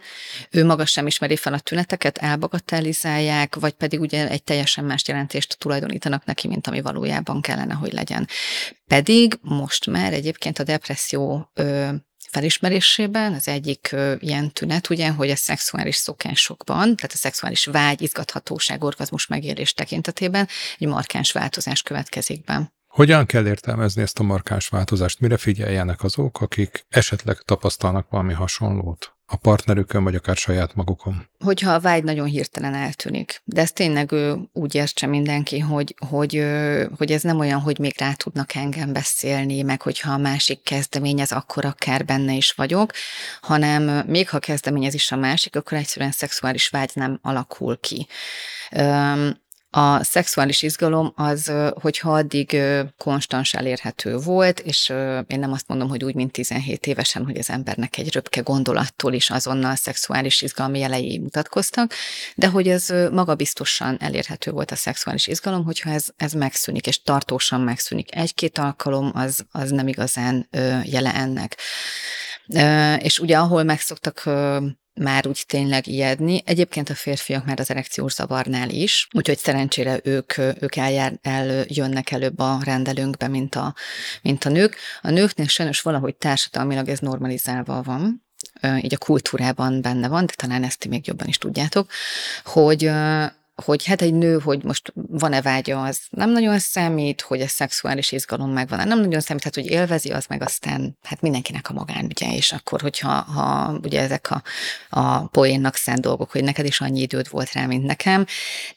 Ő 0.51 0.65
maga 0.65 0.85
sem 0.85 1.07
ismeri 1.07 1.35
fel 1.35 1.53
a 1.53 1.59
tüneteket, 1.59 2.17
elbagatellizálják, 2.17 3.55
vagy 3.55 3.73
pedig 3.73 3.99
ugye 3.99 4.29
egy 4.29 4.43
teljesen 4.43 4.85
más 4.85 5.07
jelentést 5.07 5.57
tulajdonítanak 5.59 6.25
neki, 6.25 6.47
mint 6.47 6.67
ami 6.67 6.81
valójában 6.81 7.41
kellene, 7.41 7.73
hogy 7.73 7.93
legyen. 7.93 8.27
Pedig 8.87 9.37
most 9.41 9.85
már 9.85 10.13
egyébként 10.13 10.59
a 10.59 10.63
depresszió 10.63 11.51
felismerésében 12.27 13.33
az 13.33 13.47
egyik 13.47 13.95
ilyen 14.19 14.51
tünet, 14.51 14.89
ugye, 14.89 15.09
hogy 15.09 15.29
a 15.29 15.35
szexuális 15.35 15.95
szokásokban, 15.95 16.95
tehát 16.95 17.11
a 17.11 17.17
szexuális 17.17 17.65
vágy, 17.65 18.01
izgathatóság, 18.01 18.83
orgazmus 18.83 19.27
megélés 19.27 19.73
tekintetében 19.73 20.47
egy 20.77 20.87
markáns 20.87 21.31
változás 21.31 21.81
következik 21.81 22.43
be. 22.43 22.71
Hogyan 22.87 23.25
kell 23.25 23.47
értelmezni 23.47 24.01
ezt 24.01 24.19
a 24.19 24.23
markáns 24.23 24.67
változást? 24.67 25.19
Mire 25.19 25.37
figyeljenek 25.37 26.03
azok, 26.03 26.41
akik 26.41 26.85
esetleg 26.89 27.37
tapasztalnak 27.37 28.09
valami 28.09 28.33
hasonlót? 28.33 29.16
A 29.29 29.35
partnerükön, 29.35 30.03
vagy 30.03 30.15
akár 30.15 30.35
saját 30.35 30.75
magukon. 30.75 31.27
Hogyha 31.39 31.73
a 31.73 31.79
vágy 31.79 32.03
nagyon 32.03 32.27
hirtelen 32.27 32.73
eltűnik. 32.73 33.41
De 33.43 33.61
ez 33.61 33.71
tényleg 33.71 34.11
ő 34.11 34.37
úgy 34.53 34.75
értse 34.75 35.07
mindenki, 35.07 35.59
hogy, 35.59 35.95
hogy, 36.09 36.45
hogy 36.97 37.11
ez 37.11 37.21
nem 37.21 37.39
olyan, 37.39 37.59
hogy 37.59 37.79
még 37.79 37.93
rá 37.97 38.13
tudnak 38.13 38.55
engem 38.55 38.93
beszélni, 38.93 39.61
meg 39.61 39.81
hogyha 39.81 40.11
a 40.11 40.17
másik 40.17 40.63
kezdeményez, 40.63 41.31
akkor 41.31 41.65
akár 41.65 42.05
benne 42.05 42.33
is 42.33 42.51
vagyok, 42.51 42.91
hanem 43.41 44.07
még 44.07 44.29
ha 44.29 44.39
kezdeményez 44.39 44.93
is 44.93 45.11
a 45.11 45.15
másik, 45.15 45.55
akkor 45.55 45.77
egyszerűen 45.77 46.11
szexuális 46.11 46.67
vágy 46.67 46.91
nem 46.93 47.19
alakul 47.21 47.79
ki. 47.79 48.07
A 49.69 50.03
szexuális 50.03 50.61
izgalom 50.61 51.13
az, 51.15 51.51
hogyha 51.81 52.13
addig 52.13 52.57
konstans 52.97 53.53
elérhető 53.53 54.17
volt, 54.17 54.59
és 54.59 54.89
én 55.27 55.39
nem 55.39 55.51
azt 55.51 55.67
mondom, 55.67 55.89
hogy 55.89 56.03
úgy, 56.03 56.15
mint 56.15 56.31
17 56.31 56.85
évesen, 56.85 57.25
hogy 57.25 57.37
az 57.37 57.49
embernek 57.49 57.97
egy 57.97 58.13
röpke 58.13 58.41
gondolattól 58.41 59.13
is 59.13 59.29
azonnal 59.29 59.75
szexuális 59.75 60.41
izgalmi 60.41 60.79
jelei 60.79 61.19
mutatkoztak, 61.19 61.93
de 62.35 62.47
hogy 62.47 62.67
ez 62.67 62.89
magabiztosan 63.11 63.97
elérhető 63.99 64.51
volt 64.51 64.71
a 64.71 64.75
szexuális 64.75 65.27
izgalom, 65.27 65.63
hogyha 65.63 65.89
ez, 65.89 66.05
ez 66.15 66.33
megszűnik, 66.33 66.87
és 66.87 67.01
tartósan 67.01 67.61
megszűnik. 67.61 68.15
Egy-két 68.15 68.57
alkalom 68.57 69.11
az, 69.13 69.45
az 69.51 69.71
nem 69.71 69.87
igazán 69.87 70.49
jele 70.83 71.15
ennek. 71.15 71.57
És 72.97 73.19
ugye 73.19 73.37
ahol 73.37 73.63
megszoktak 73.63 74.23
már 74.97 75.27
úgy 75.27 75.43
tényleg 75.47 75.87
ijedni. 75.87 76.41
Egyébként 76.45 76.89
a 76.89 76.95
férfiak 76.95 77.45
már 77.45 77.59
az 77.59 77.69
erekciós 77.69 78.13
zavarnál 78.13 78.69
is, 78.69 79.07
úgyhogy 79.11 79.37
szerencsére 79.37 79.99
ők, 80.03 80.37
ők 80.37 80.75
eljár, 80.75 81.19
eljönnek 81.21 82.11
előbb 82.11 82.39
a 82.39 82.59
rendelőnkbe, 82.63 83.27
mint 83.27 83.55
a, 83.55 83.75
mint 84.21 84.45
a 84.45 84.49
nők. 84.49 84.75
A 85.01 85.09
nőknél 85.09 85.47
sajnos 85.47 85.81
valahogy 85.81 86.15
társadalmilag 86.15 86.89
ez 86.89 86.99
normalizálva 86.99 87.81
van, 87.81 88.25
így 88.81 88.93
a 88.93 88.97
kultúrában 88.97 89.81
benne 89.81 90.07
van, 90.07 90.25
de 90.25 90.33
talán 90.35 90.63
ezt 90.63 90.79
ti 90.79 90.87
még 90.87 91.07
jobban 91.07 91.27
is 91.27 91.37
tudjátok, 91.37 91.89
hogy 92.43 92.91
hogy 93.65 93.85
hát 93.85 94.01
egy 94.01 94.13
nő, 94.13 94.39
hogy 94.39 94.63
most 94.63 94.93
van-e 94.93 95.41
vágya, 95.41 95.83
az 95.83 95.99
nem 96.09 96.29
nagyon 96.29 96.59
számít, 96.59 97.21
hogy 97.21 97.41
a 97.41 97.47
szexuális 97.47 98.11
izgalom 98.11 98.51
megvan, 98.51 98.87
nem 98.87 98.99
nagyon 98.99 99.19
számít, 99.19 99.43
hát 99.43 99.55
hogy 99.55 99.65
élvezi, 99.65 100.09
az 100.09 100.25
meg 100.25 100.41
aztán 100.41 100.97
hát 101.03 101.21
mindenkinek 101.21 101.69
a 101.69 101.73
magánügye, 101.73 102.35
és 102.35 102.51
akkor, 102.51 102.81
hogyha 102.81 103.09
ha, 103.09 103.77
ugye 103.83 104.01
ezek 104.01 104.31
a, 104.31 104.41
a 104.89 105.27
poénnak 105.27 105.75
szent 105.75 106.01
dolgok, 106.01 106.31
hogy 106.31 106.43
neked 106.43 106.65
is 106.65 106.81
annyi 106.81 107.01
időd 107.01 107.29
volt 107.29 107.51
rá, 107.51 107.65
mint 107.65 107.85
nekem, 107.85 108.25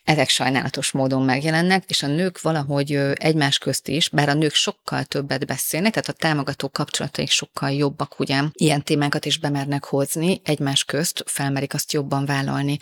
ezek 0.05 0.29
sajnálatos 0.29 0.91
módon 0.91 1.23
megjelennek, 1.23 1.85
és 1.87 2.03
a 2.03 2.07
nők 2.07 2.41
valahogy 2.41 2.93
egymás 3.15 3.59
közt 3.59 3.89
is, 3.89 4.09
bár 4.09 4.29
a 4.29 4.35
nők 4.35 4.55
sokkal 4.55 5.05
többet 5.05 5.47
beszélnek, 5.47 5.93
tehát 5.93 6.09
a 6.09 6.13
támogató 6.13 6.69
kapcsolataik 6.69 7.31
sokkal 7.31 7.71
jobbak, 7.71 8.21
ugye 8.21 8.43
ilyen 8.53 8.83
témákat 8.83 9.25
is 9.25 9.39
bemernek 9.39 9.85
hozni, 9.85 10.41
egymás 10.45 10.85
közt 10.85 11.23
felmerik 11.27 11.75
azt 11.75 11.93
jobban 11.93 12.25
vállalni, 12.25 12.77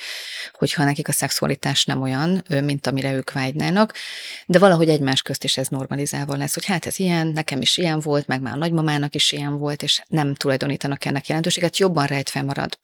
hogyha 0.53 0.85
nekik 0.85 1.09
a 1.09 1.13
szexualitás 1.13 1.87
nem 1.89 2.03
olyan, 2.03 2.45
mint 2.49 2.87
amire 2.87 3.13
ők 3.13 3.33
vágynának, 3.33 3.95
de 4.47 4.59
valahogy 4.59 4.89
egymás 4.89 5.23
közt 5.23 5.45
is 5.45 5.57
ez 5.57 5.69
normalizálva 5.69 6.37
lesz, 6.37 6.55
hogy 6.55 6.65
hát 6.65 6.87
ez 6.87 6.99
ilyen, 6.99 7.27
nekem 7.27 7.61
is 7.61 7.77
ilyen 7.77 8.01
volt, 8.01 8.27
meg 8.27 8.41
már 8.41 8.55
a 8.55 8.59
nagymamának 8.59 9.15
is 9.15 9.33
ilyen 9.33 9.59
volt, 9.59 9.83
és 9.83 10.03
nem 10.09 10.35
tulajdonítanak 10.35 11.05
ennek 11.05 11.27
jelentőséget, 11.27 11.79
jobban 11.79 12.07
rejtve 12.07 12.43
marad. 12.43 12.79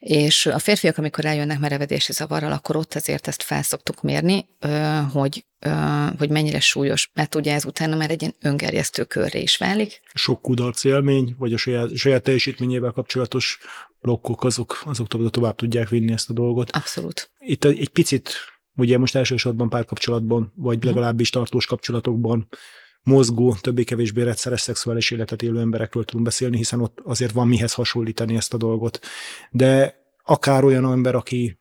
És 0.00 0.46
a 0.46 0.58
férfiak, 0.58 0.98
amikor 0.98 1.24
eljönnek 1.24 1.58
merevedési 1.58 2.12
zavarral, 2.12 2.52
akkor 2.52 2.76
ott 2.76 2.94
azért 2.94 3.28
ezt 3.28 3.42
felszoktuk 3.42 4.02
mérni, 4.02 4.46
hogy, 5.12 5.46
hogy 6.18 6.30
mennyire 6.30 6.60
súlyos, 6.60 7.10
mert 7.14 7.34
ugye 7.34 7.54
ez 7.54 7.64
utána 7.64 7.96
már 7.96 8.10
egy 8.10 8.20
ilyen 8.20 8.34
öngerjesztő 8.40 9.04
körre 9.04 9.38
is 9.38 9.56
válik. 9.56 10.00
Sok 10.14 10.42
kudarc 10.42 10.84
élmény, 10.84 11.34
vagy 11.38 11.52
a 11.52 11.56
saját, 11.56 11.96
saját 11.96 12.22
teljesítményével 12.22 12.90
kapcsolatos 12.90 13.58
blokkok, 14.00 14.44
azok, 14.44 14.82
azok 14.84 15.08
tovább, 15.08 15.30
tovább 15.30 15.54
tudják 15.54 15.88
vinni 15.88 16.12
ezt 16.12 16.30
a 16.30 16.32
dolgot. 16.32 16.70
Abszolút. 16.70 17.30
Itt 17.38 17.64
egy 17.64 17.88
picit, 17.88 18.34
ugye 18.76 18.98
most 18.98 19.14
elsősorban 19.14 19.68
párkapcsolatban, 19.68 20.52
vagy 20.56 20.76
mhm. 20.76 20.86
legalábbis 20.86 21.30
tartós 21.30 21.66
kapcsolatokban 21.66 22.48
mozgó, 23.02 23.54
többé-kevésbé 23.54 24.22
rendszeres 24.22 24.60
szexuális 24.60 25.10
életet 25.10 25.42
élő 25.42 25.60
emberekről 25.60 26.04
tudunk 26.04 26.24
beszélni, 26.24 26.56
hiszen 26.56 26.80
ott 26.80 26.98
azért 27.04 27.32
van 27.32 27.48
mihez 27.48 27.74
hasonlítani 27.74 28.36
ezt 28.36 28.54
a 28.54 28.56
dolgot. 28.56 29.00
De 29.50 29.94
akár 30.24 30.64
olyan 30.64 30.92
ember, 30.92 31.14
aki 31.14 31.58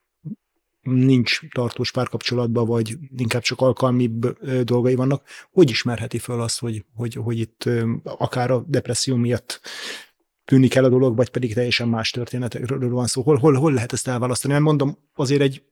nincs 0.81 1.39
tartós 1.51 1.91
párkapcsolatban, 1.91 2.65
vagy 2.65 2.97
inkább 3.17 3.41
csak 3.41 3.61
alkalmibb 3.61 4.39
dolgai 4.63 4.95
vannak, 4.95 5.23
hogy 5.51 5.69
ismerheti 5.69 6.17
fel 6.17 6.41
azt, 6.41 6.59
hogy, 6.59 6.85
hogy, 6.95 7.13
hogy 7.13 7.39
itt 7.39 7.69
akár 8.03 8.51
a 8.51 8.63
depresszió 8.67 9.15
miatt 9.15 9.61
tűnik 10.45 10.75
el 10.75 10.83
a 10.83 10.89
dolog, 10.89 11.15
vagy 11.15 11.29
pedig 11.29 11.53
teljesen 11.53 11.87
más 11.87 12.11
történetekről 12.11 12.89
van 12.89 13.07
szó. 13.07 13.21
Hol, 13.21 13.37
hol, 13.37 13.53
hol 13.53 13.73
lehet 13.73 13.93
ezt 13.93 14.07
elválasztani? 14.07 14.53
Nem 14.53 14.63
mondom, 14.63 14.97
azért 15.13 15.41
egy 15.41 15.63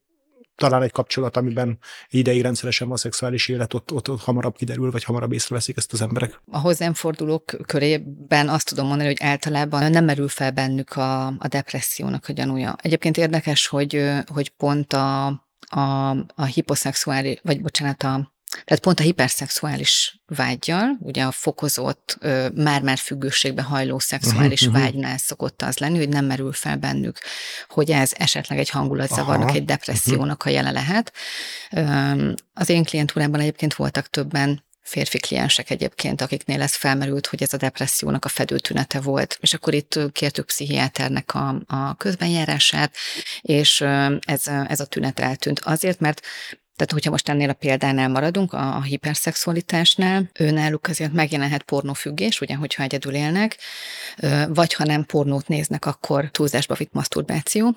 talán 0.57 0.81
egy 0.81 0.91
kapcsolat, 0.91 1.37
amiben 1.37 1.79
ideig 2.09 2.41
rendszeresen 2.41 2.87
van 2.87 2.97
szexuális 2.97 3.47
élet, 3.47 3.73
ott, 3.73 3.91
ott, 3.91 4.09
ott 4.09 4.21
hamarabb 4.21 4.55
kiderül, 4.55 4.91
vagy 4.91 5.03
hamarabb 5.03 5.31
észreveszik 5.31 5.77
ezt 5.77 5.93
az 5.93 6.01
emberek. 6.01 6.41
A 6.51 6.59
hozzám 6.59 6.93
fordulók 6.93 7.43
körében 7.65 8.49
azt 8.49 8.69
tudom 8.69 8.87
mondani, 8.87 9.07
hogy 9.07 9.21
általában 9.21 9.91
nem 9.91 10.05
merül 10.05 10.27
fel 10.27 10.51
bennük 10.51 10.95
a, 10.95 11.25
a 11.27 11.47
depressziónak 11.47 12.25
a 12.27 12.33
gyanúja. 12.33 12.75
Egyébként 12.81 13.17
érdekes, 13.17 13.67
hogy, 13.67 14.03
hogy 14.25 14.49
pont 14.49 14.93
a, 14.93 15.25
a, 15.59 16.09
a 16.35 16.45
hiposzexuális, 16.45 17.39
vagy 17.43 17.61
bocsánat, 17.61 18.03
a 18.03 18.35
tehát 18.49 18.83
pont 18.83 18.99
a 18.99 19.03
hiperszexuális 19.03 20.19
vágyjal, 20.25 20.97
ugye 20.99 21.23
a 21.23 21.31
fokozott, 21.31 22.17
már-már 22.53 22.97
függőségbe 22.97 23.61
hajló 23.61 23.99
szexuális 23.99 24.61
uh-huh, 24.61 24.81
vágynál 24.81 25.17
szokott 25.17 25.61
az 25.61 25.77
lenni, 25.77 25.97
hogy 25.97 26.09
nem 26.09 26.25
merül 26.25 26.53
fel 26.53 26.77
bennük, 26.77 27.19
hogy 27.67 27.91
ez 27.91 28.11
esetleg 28.15 28.59
egy 28.59 28.69
hangulatzavarnak, 28.69 29.55
egy 29.55 29.65
depressziónak 29.65 30.43
a 30.43 30.49
jele 30.49 30.71
lehet. 30.71 31.13
Az 32.53 32.69
én 32.69 32.83
klientúrámban 32.83 33.39
egyébként 33.39 33.73
voltak 33.73 34.09
többen 34.09 34.65
férfi 34.81 35.19
kliensek 35.19 35.69
egyébként, 35.69 36.21
akiknél 36.21 36.61
ez 36.61 36.75
felmerült, 36.75 37.27
hogy 37.27 37.41
ez 37.43 37.53
a 37.53 37.57
depressziónak 37.57 38.25
a 38.25 38.29
fedőtünete 38.29 38.99
volt. 38.99 39.37
És 39.41 39.53
akkor 39.53 39.73
itt 39.73 39.99
kértük 40.11 40.45
pszichiáternek 40.45 41.33
a, 41.33 41.61
a 41.67 41.95
közbenjárását, 41.95 42.95
és 43.41 43.81
ez, 44.19 44.47
ez 44.47 44.79
a 44.79 44.85
tünet 44.85 45.19
eltűnt. 45.19 45.59
Azért, 45.59 45.99
mert 45.99 46.21
tehát, 46.77 46.91
hogyha 46.91 47.11
most 47.11 47.29
ennél 47.29 47.49
a 47.49 47.53
példánál 47.53 48.09
maradunk, 48.09 48.53
a, 48.53 48.75
a 48.75 48.81
hiperszexualitásnál, 48.81 50.29
ő 50.39 50.51
náluk 50.51 50.87
azért 50.87 51.13
megjelenhet 51.13 51.63
pornófüggés, 51.63 52.41
ugye, 52.41 52.55
hogyha 52.55 52.83
egyedül 52.83 53.13
élnek, 53.13 53.57
vagy 54.47 54.73
ha 54.73 54.83
nem 54.83 55.05
pornót 55.05 55.47
néznek, 55.47 55.85
akkor 55.85 56.29
túlzásba 56.31 56.75
vitt 56.75 56.93
maszturbáció. 56.93 57.75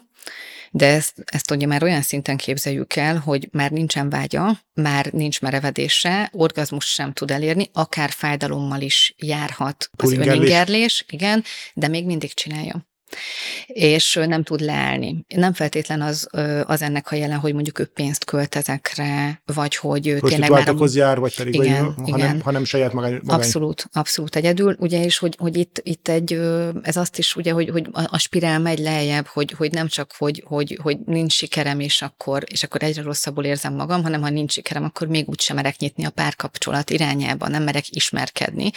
De 0.71 0.87
ezt, 0.87 1.15
ezt 1.25 1.51
ugye 1.51 1.67
már 1.67 1.83
olyan 1.83 2.03
szinten 2.03 2.37
képzeljük 2.37 2.97
el, 2.97 3.19
hogy 3.19 3.49
már 3.53 3.71
nincsen 3.71 4.11
vágya, 4.11 4.61
már 4.75 5.07
nincs 5.07 5.41
merevedése, 5.41 6.29
orgazmus 6.33 6.85
sem 6.85 7.13
tud 7.13 7.31
elérni, 7.31 7.71
akár 7.73 8.11
fájdalommal 8.11 8.81
is 8.81 9.15
járhat 9.17 9.91
az 9.97 10.13
öningerlés, 10.13 11.05
igen, 11.09 11.45
de 11.75 11.89
még 11.89 12.07
mindig 12.07 12.35
csinálja 12.35 12.90
és 13.67 14.21
nem 14.27 14.43
tud 14.43 14.61
leállni. 14.61 15.25
Nem 15.29 15.53
feltétlen 15.53 16.03
az, 16.03 16.29
az 16.67 16.83
ennek 16.83 17.11
a 17.11 17.15
jelen, 17.15 17.39
hogy 17.39 17.55
mondjuk 17.55 17.79
ő 17.79 17.85
pénzt 17.85 18.25
költ 18.25 18.55
ezekre, 18.55 19.43
vagy 19.45 19.77
hogy 19.77 20.17
tényleg 20.21 20.51
már... 20.51 20.69
A... 20.69 20.89
jár, 20.93 21.19
vagy 21.19 21.37
pedig 21.37 21.55
igen, 21.55 21.95
vagy, 21.97 22.09
igen. 22.09 22.21
Hanem, 22.21 22.41
hanem 22.41 22.65
saját 22.65 22.93
magány. 22.93 23.21
Abszolút, 23.27 23.89
abszolút 23.93 24.37
egyedül, 24.37 24.77
ugye, 24.79 25.05
és 25.05 25.19
hogy, 25.19 25.37
hogy 25.39 25.57
itt, 25.57 25.81
itt 25.83 26.09
egy, 26.09 26.33
ez 26.83 26.97
azt 26.97 27.19
is, 27.19 27.37
ugye, 27.37 27.53
hogy, 27.53 27.69
hogy 27.69 27.87
a 27.93 28.19
spirál 28.19 28.59
megy 28.59 28.79
lejjebb, 28.79 29.27
hogy, 29.27 29.51
hogy 29.51 29.73
nem 29.73 29.89
csak, 29.89 30.13
hogy, 30.19 30.45
hogy, 30.47 30.79
hogy 30.83 30.99
nincs 31.07 31.33
sikerem, 31.33 31.81
és 31.81 32.03
akkor, 32.03 32.45
és 32.47 32.63
akkor 32.63 32.83
egyre 32.83 33.03
rosszabbul 33.03 33.45
érzem 33.45 33.75
magam, 33.75 34.03
hanem 34.03 34.23
ha 34.23 34.29
nincs 34.29 34.53
sikerem, 34.53 34.85
akkor 34.85 35.07
még 35.07 35.29
úgy 35.29 35.41
sem 35.41 35.57
merek 35.57 35.79
nyitni 35.79 36.05
a 36.05 36.11
párkapcsolat 36.11 36.91
irányába, 36.91 37.49
nem 37.49 37.63
merek 37.63 37.85
ismerkedni. 37.91 38.71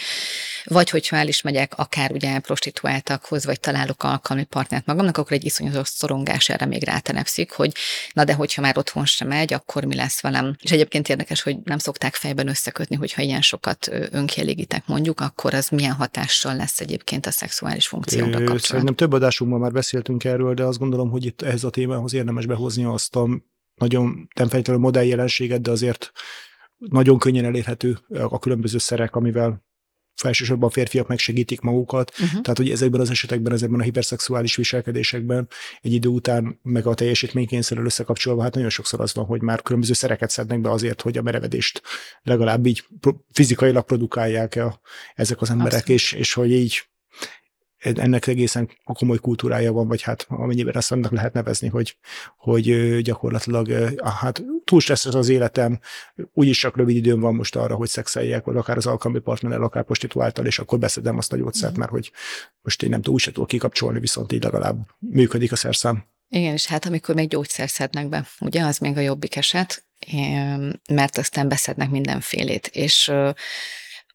Vagy 0.64 0.90
hogyha 0.90 1.16
el 1.16 1.28
is 1.28 1.42
megyek 1.42 1.72
akár 1.76 2.12
ugye 2.12 2.38
prostituáltakhoz, 2.38 3.44
vagy 3.44 3.60
találok 3.60 4.02
alkalmi 4.24 4.44
partnert 4.44 4.86
magamnak, 4.86 5.16
akkor 5.16 5.32
egy 5.32 5.44
iszonyatos 5.44 5.88
szorongás 5.88 6.48
erre 6.48 6.66
még 6.66 6.84
rátelepszik, 6.84 7.52
hogy 7.52 7.72
na 8.12 8.24
de 8.24 8.34
hogyha 8.34 8.62
már 8.62 8.78
otthon 8.78 9.04
sem 9.04 9.28
megy, 9.28 9.52
akkor 9.52 9.84
mi 9.84 9.94
lesz 9.94 10.20
velem. 10.20 10.56
És 10.60 10.70
egyébként 10.70 11.08
érdekes, 11.08 11.42
hogy 11.42 11.56
nem 11.64 11.78
szokták 11.78 12.14
fejben 12.14 12.48
összekötni, 12.48 12.96
hogyha 12.96 13.22
ilyen 13.22 13.40
sokat 13.40 13.88
önkielégítek 14.10 14.86
mondjuk, 14.86 15.20
akkor 15.20 15.54
az 15.54 15.68
milyen 15.68 15.92
hatással 15.92 16.56
lesz 16.56 16.80
egyébként 16.80 17.26
a 17.26 17.30
szexuális 17.30 17.86
funkcióra 17.86 18.30
kapcsolatban. 18.30 18.58
Szerintem 18.58 18.94
több 18.94 19.12
adásunkban 19.12 19.60
már 19.60 19.72
beszéltünk 19.72 20.24
erről, 20.24 20.54
de 20.54 20.64
azt 20.64 20.78
gondolom, 20.78 21.10
hogy 21.10 21.24
itt 21.24 21.42
ehhez 21.42 21.64
a 21.64 21.70
témához 21.70 22.14
érdemes 22.14 22.46
behozni 22.46 22.84
azt 22.84 23.16
a 23.16 23.28
nagyon 23.74 24.28
nem 24.34 24.48
feltétlenül 24.48 24.82
modell 24.82 25.04
jelenséget, 25.04 25.60
de 25.60 25.70
azért 25.70 26.12
nagyon 26.76 27.18
könnyen 27.18 27.44
elérhető 27.44 27.98
a 28.08 28.38
különböző 28.38 28.78
szerek, 28.78 29.14
amivel 29.14 29.64
felsősorban 30.16 30.68
a 30.68 30.72
férfiak 30.72 31.08
megsegítik 31.08 31.60
magukat, 31.60 32.10
uh-huh. 32.10 32.40
tehát 32.40 32.56
hogy 32.56 32.70
ezekben 32.70 33.00
az 33.00 33.10
esetekben, 33.10 33.52
ezekben 33.52 33.80
a 33.80 33.82
hiperszexuális 33.82 34.56
viselkedésekben 34.56 35.48
egy 35.80 35.92
idő 35.92 36.08
után, 36.08 36.58
meg 36.62 36.86
a 36.86 36.94
teljesítménykényszerrel 36.94 37.84
összekapcsolva, 37.84 38.42
hát 38.42 38.54
nagyon 38.54 38.70
sokszor 38.70 39.00
az 39.00 39.14
van, 39.14 39.24
hogy 39.24 39.42
már 39.42 39.62
különböző 39.62 39.92
szereket 39.92 40.30
szednek 40.30 40.60
be 40.60 40.70
azért, 40.70 41.00
hogy 41.00 41.18
a 41.18 41.22
merevedést 41.22 41.82
legalább 42.22 42.66
így 42.66 42.84
fizikailag 43.32 43.84
produkálják 43.84 44.56
-e 44.56 44.80
ezek 45.14 45.40
az 45.40 45.50
emberek, 45.50 45.88
és, 45.88 46.12
és 46.12 46.32
hogy 46.32 46.50
így 46.50 46.82
ennek 47.84 48.26
egészen 48.26 48.70
komoly 48.84 49.18
kultúrája 49.18 49.72
van, 49.72 49.88
vagy 49.88 50.02
hát 50.02 50.26
amennyiben 50.28 50.74
azt 50.74 50.92
annak 50.92 51.12
lehet 51.12 51.32
nevezni, 51.32 51.68
hogy, 51.68 51.96
hogy 52.36 52.98
gyakorlatilag 53.02 53.70
hát 54.02 54.44
túl 54.64 54.80
stresszes 54.80 55.14
az 55.14 55.28
életem, 55.28 55.80
úgyis 56.32 56.58
csak 56.58 56.76
rövid 56.76 56.96
időm 56.96 57.20
van 57.20 57.34
most 57.34 57.56
arra, 57.56 57.74
hogy 57.74 57.88
szexeljek, 57.88 58.44
vagy 58.44 58.56
akár 58.56 58.76
az 58.76 58.86
alkalmi 58.86 59.18
partnerrel, 59.18 59.62
akár 59.62 59.84
prostituáltal, 59.84 60.46
és 60.46 60.58
akkor 60.58 60.78
beszedem 60.78 61.18
azt 61.18 61.32
a 61.32 61.36
gyógyszert, 61.36 61.76
mm. 61.76 61.78
mert 61.78 61.90
hogy 61.90 62.12
most 62.62 62.82
én 62.82 62.88
nem 62.90 62.98
tudom, 62.98 63.14
úgy 63.14 63.20
sem 63.20 63.32
tudok 63.32 63.48
kikapcsolni, 63.48 64.00
viszont 64.00 64.32
így 64.32 64.42
legalább 64.42 64.76
működik 64.98 65.52
a 65.52 65.56
szerszám. 65.56 66.04
Igen, 66.28 66.52
és 66.52 66.66
hát 66.66 66.86
amikor 66.86 67.14
még 67.14 67.28
gyógyszer 67.28 67.68
szednek 67.68 68.08
be, 68.08 68.26
ugye, 68.40 68.64
az 68.64 68.78
még 68.78 68.96
a 68.96 69.00
jobbik 69.00 69.36
eset, 69.36 69.84
mert 70.88 71.18
aztán 71.18 71.48
beszednek 71.48 71.90
mindenfélét, 71.90 72.66
és 72.66 73.12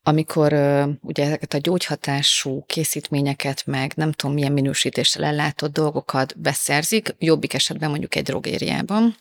amikor 0.04 0.54
ugye 1.02 1.26
ezeket 1.26 1.54
a 1.54 1.58
gyógyhatású 1.58 2.64
készítményeket, 2.68 3.66
meg 3.66 3.92
nem 3.96 4.12
tudom 4.12 4.36
milyen 4.36 4.52
minősítéssel 4.52 5.24
ellátott 5.24 5.74
dolgokat 5.74 6.40
beszerzik, 6.40 7.16
jobbik 7.20 7.54
esetben 7.54 7.90
mondjuk 7.90 8.16
egy 8.16 8.24
drogériában, 8.24 9.16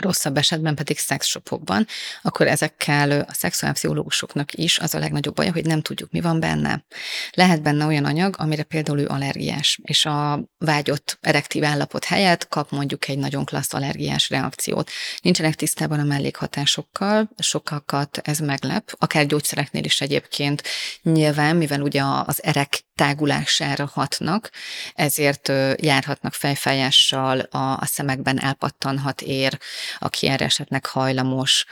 rosszabb 0.00 0.36
esetben 0.36 0.74
pedig 0.74 0.98
szexshopokban, 0.98 1.86
akkor 2.22 2.46
ezekkel 2.46 3.20
a 3.20 3.32
szexuálpszichológusoknak 3.32 4.52
is 4.52 4.78
az 4.78 4.94
a 4.94 4.98
legnagyobb 4.98 5.34
baj, 5.34 5.48
hogy 5.48 5.66
nem 5.66 5.82
tudjuk, 5.82 6.10
mi 6.10 6.20
van 6.20 6.40
benne. 6.40 6.84
Lehet 7.32 7.62
benne 7.62 7.86
olyan 7.86 8.04
anyag, 8.04 8.34
amire 8.38 8.62
például 8.62 8.98
ő 8.98 9.06
allergiás, 9.06 9.80
és 9.82 10.06
a 10.06 10.44
vágyott 10.58 11.18
erektív 11.20 11.64
állapot 11.64 12.04
helyett 12.04 12.48
kap 12.48 12.70
mondjuk 12.70 13.08
egy 13.08 13.18
nagyon 13.18 13.44
klassz 13.44 13.74
allergiás 13.74 14.28
reakciót. 14.28 14.90
Nincsenek 15.22 15.54
tisztában 15.54 15.98
a 15.98 16.04
mellékhatásokkal, 16.04 17.30
sokakat 17.38 18.18
ez 18.18 18.38
meglep, 18.38 18.94
akár 18.98 19.26
gyógyszereknél 19.26 19.84
is 19.84 20.00
egyébként 20.00 20.62
nyilván, 21.02 21.56
mivel 21.56 21.80
ugye 21.80 22.02
az 22.26 22.42
erek 22.42 22.88
tágulására 23.00 23.90
hatnak, 23.92 24.50
ezért 24.94 25.52
járhatnak 25.76 26.32
fejfájással, 26.34 27.38
a, 27.38 27.56
a 27.58 27.86
szemekben 27.86 28.40
elpattanhat 28.40 29.20
ér, 29.22 29.58
aki 29.98 30.28
erre 30.28 30.44
esetleg 30.44 30.86
hajlamos, 30.86 31.66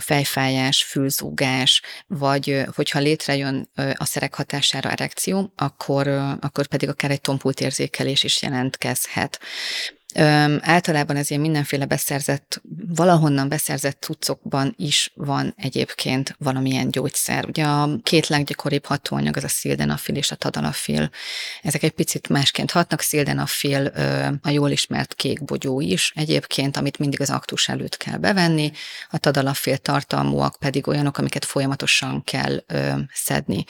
fejfájás, 0.00 0.82
fülzúgás, 0.82 1.82
vagy 2.06 2.64
hogyha 2.74 2.98
létrejön 2.98 3.70
a 3.94 4.04
szerek 4.04 4.34
hatására 4.34 4.90
erekció, 4.90 5.52
akkor, 5.56 6.08
akkor 6.40 6.66
pedig 6.66 6.88
akár 6.88 7.10
egy 7.10 7.20
tompult 7.20 7.60
érzékelés 7.60 8.24
is 8.24 8.42
jelentkezhet. 8.42 9.40
Általában 10.60 11.16
ez 11.16 11.30
ilyen 11.30 11.42
mindenféle 11.42 11.84
beszerzett, 11.84 12.62
valahonnan 12.94 13.48
beszerzett 13.48 14.02
cuccokban 14.02 14.74
is 14.76 15.12
van 15.14 15.54
egyébként 15.56 16.34
valamilyen 16.38 16.90
gyógyszer. 16.90 17.44
Ugye 17.44 17.64
a 17.64 17.88
két 18.02 18.26
leggyakoribb 18.26 18.84
hatóanyag 18.84 19.36
az 19.36 19.44
a 19.44 19.48
szildenafil 19.48 20.16
és 20.16 20.30
a 20.30 20.34
tadalafil. 20.34 21.10
Ezek 21.62 21.82
egy 21.82 21.90
picit 21.90 22.28
másként 22.28 22.70
hatnak. 22.70 23.00
Szildenafil 23.00 23.86
a 24.42 24.50
jól 24.50 24.70
ismert 24.70 25.14
kék 25.14 25.44
bogyó 25.44 25.80
is 25.80 26.12
egyébként, 26.14 26.76
amit 26.76 26.98
mindig 26.98 27.20
az 27.20 27.30
aktus 27.30 27.68
előtt 27.68 27.96
kell 27.96 28.18
bevenni. 28.18 28.72
A 29.10 29.18
tadalafil 29.18 29.76
tartalmúak 29.76 30.56
pedig 30.58 30.88
olyanok, 30.88 31.18
amiket 31.18 31.44
folyamatosan 31.44 32.24
kell 32.24 32.64
szedni. 33.12 33.64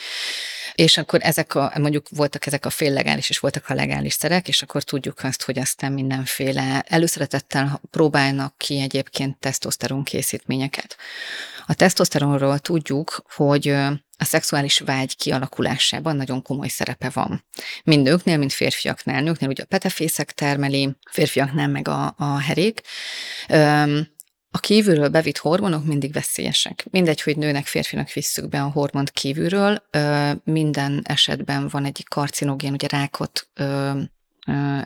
És 0.74 0.98
akkor 0.98 1.20
ezek 1.22 1.54
a, 1.54 1.72
mondjuk 1.78 2.06
voltak 2.10 2.46
ezek 2.46 2.66
a 2.66 2.70
féllegális 2.70 3.28
és 3.28 3.38
voltak 3.38 3.68
a 3.68 3.74
legális 3.74 4.12
szerek, 4.12 4.48
és 4.48 4.62
akkor 4.62 4.82
tudjuk 4.82 5.18
azt, 5.22 5.42
hogy 5.42 5.58
aztán 5.58 5.92
mindenféle 5.92 6.34
mindenféle 6.36 6.80
előszeretettel 6.80 7.80
próbálnak 7.90 8.58
ki 8.58 8.80
egyébként 8.80 9.38
tesztoszteron 9.38 10.04
készítményeket. 10.04 10.96
A 11.66 11.74
tesztoszteronról 11.74 12.58
tudjuk, 12.58 13.24
hogy 13.34 13.68
a 14.18 14.24
szexuális 14.24 14.78
vágy 14.78 15.16
kialakulásában 15.16 16.16
nagyon 16.16 16.42
komoly 16.42 16.68
szerepe 16.68 17.10
van. 17.12 17.44
Mind 17.84 18.02
nőknél, 18.02 18.36
mind 18.36 18.52
férfiaknál. 18.52 19.22
Nőknél 19.22 19.48
ugye 19.48 19.62
a 19.62 19.66
petefészek 19.66 20.32
termeli, 20.32 20.96
férfiaknál 21.10 21.68
meg 21.68 21.88
a, 21.88 22.14
a 22.16 22.38
herék. 22.38 22.80
A 24.50 24.58
kívülről 24.58 25.08
bevitt 25.08 25.38
hormonok 25.38 25.84
mindig 25.84 26.12
veszélyesek. 26.12 26.86
Mindegy, 26.90 27.22
hogy 27.22 27.36
nőnek, 27.36 27.66
férfinak 27.66 28.12
visszük 28.12 28.48
be 28.48 28.62
a 28.62 28.70
hormont 28.70 29.10
kívülről, 29.10 29.82
minden 30.44 31.02
esetben 31.04 31.68
van 31.68 31.84
egy 31.84 32.04
karcinogén, 32.08 32.72
ugye 32.72 32.86
rákot 32.86 33.48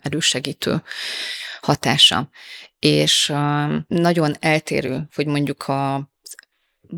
elősegítő 0.02 0.82
hatása. 1.60 2.30
És 2.78 3.32
nagyon 3.86 4.34
eltérő, 4.40 5.08
hogy 5.14 5.26
mondjuk 5.26 5.68
a 5.68 6.10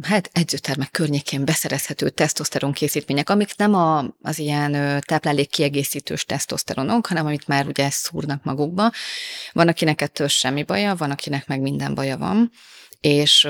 hát 0.02 0.30
edzőtermek 0.32 0.90
környékén 0.90 1.44
beszerezhető 1.44 2.08
tesztoszteron 2.08 2.72
készítmények, 2.72 3.30
amik 3.30 3.56
nem 3.56 3.74
a, 3.74 4.04
az 4.22 4.38
ilyen 4.38 5.00
táplálék 5.06 5.50
kiegészítős 5.50 6.24
tesztoszteronok, 6.24 7.06
hanem 7.06 7.26
amit 7.26 7.46
már 7.46 7.66
ugye 7.66 7.90
szúrnak 7.90 8.44
magukba. 8.44 8.90
Van, 9.52 9.68
akinek 9.68 10.00
ettől 10.00 10.28
semmi 10.28 10.62
baja, 10.62 10.94
van, 10.94 11.10
akinek 11.10 11.46
meg 11.46 11.60
minden 11.60 11.94
baja 11.94 12.18
van, 12.18 12.50
és 13.00 13.48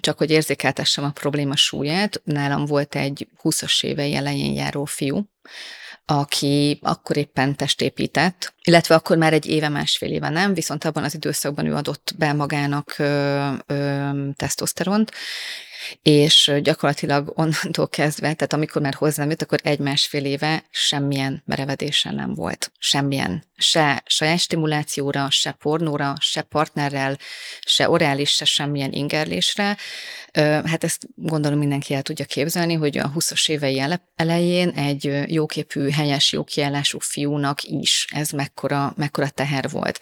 csak 0.00 0.18
hogy 0.18 0.30
érzékeltessem 0.30 1.04
a 1.04 1.10
probléma 1.10 1.56
súlyát, 1.56 2.20
nálam 2.24 2.64
volt 2.64 2.94
egy 2.94 3.28
20-as 3.42 3.84
évei 3.84 4.14
elején 4.14 4.54
járó 4.54 4.84
fiú, 4.84 5.28
aki 6.06 6.78
akkor 6.82 7.16
éppen 7.16 7.56
testépített, 7.56 8.53
illetve 8.66 8.94
akkor 8.94 9.16
már 9.16 9.32
egy 9.32 9.46
éve, 9.46 9.68
másfél 9.68 10.10
éve 10.10 10.28
nem, 10.28 10.54
viszont 10.54 10.84
abban 10.84 11.04
az 11.04 11.14
időszakban 11.14 11.66
ő 11.66 11.74
adott 11.74 12.14
be 12.18 12.32
magának 12.32 12.94
ö, 12.98 13.50
ö, 13.66 14.08
tesztoszteront, 14.36 15.10
és 16.02 16.52
gyakorlatilag 16.62 17.32
onnantól 17.34 17.88
kezdve, 17.88 18.34
tehát 18.34 18.52
amikor 18.52 18.82
már 18.82 18.94
hozzám 18.94 19.30
jött, 19.30 19.42
akkor 19.42 19.58
egy-másfél 19.62 20.24
éve 20.24 20.64
semmilyen 20.70 21.42
merevedésen 21.46 22.14
nem 22.14 22.34
volt. 22.34 22.72
Semmilyen. 22.78 23.44
Se 23.56 24.02
saját 24.06 24.38
stimulációra, 24.38 25.30
se 25.30 25.50
pornóra, 25.50 26.14
se 26.20 26.42
partnerrel, 26.42 27.18
se 27.60 27.90
orális, 27.90 28.30
se 28.30 28.44
semmilyen 28.44 28.92
ingerlésre. 28.92 29.76
Hát 30.64 30.84
ezt 30.84 31.06
gondolom 31.14 31.58
mindenki 31.58 31.94
el 31.94 32.02
tudja 32.02 32.24
képzelni, 32.24 32.74
hogy 32.74 32.98
a 32.98 33.12
20-as 33.16 33.50
évei 33.50 33.82
elején 34.16 34.68
egy 34.68 35.22
jóképű, 35.26 35.90
helyes, 35.90 36.32
jókiállású 36.32 36.98
fiúnak 36.98 37.62
is 37.62 38.06
ez 38.10 38.30
mekkora, 38.54 38.92
mekkora 38.96 39.28
teher 39.28 39.70
volt. 39.70 39.98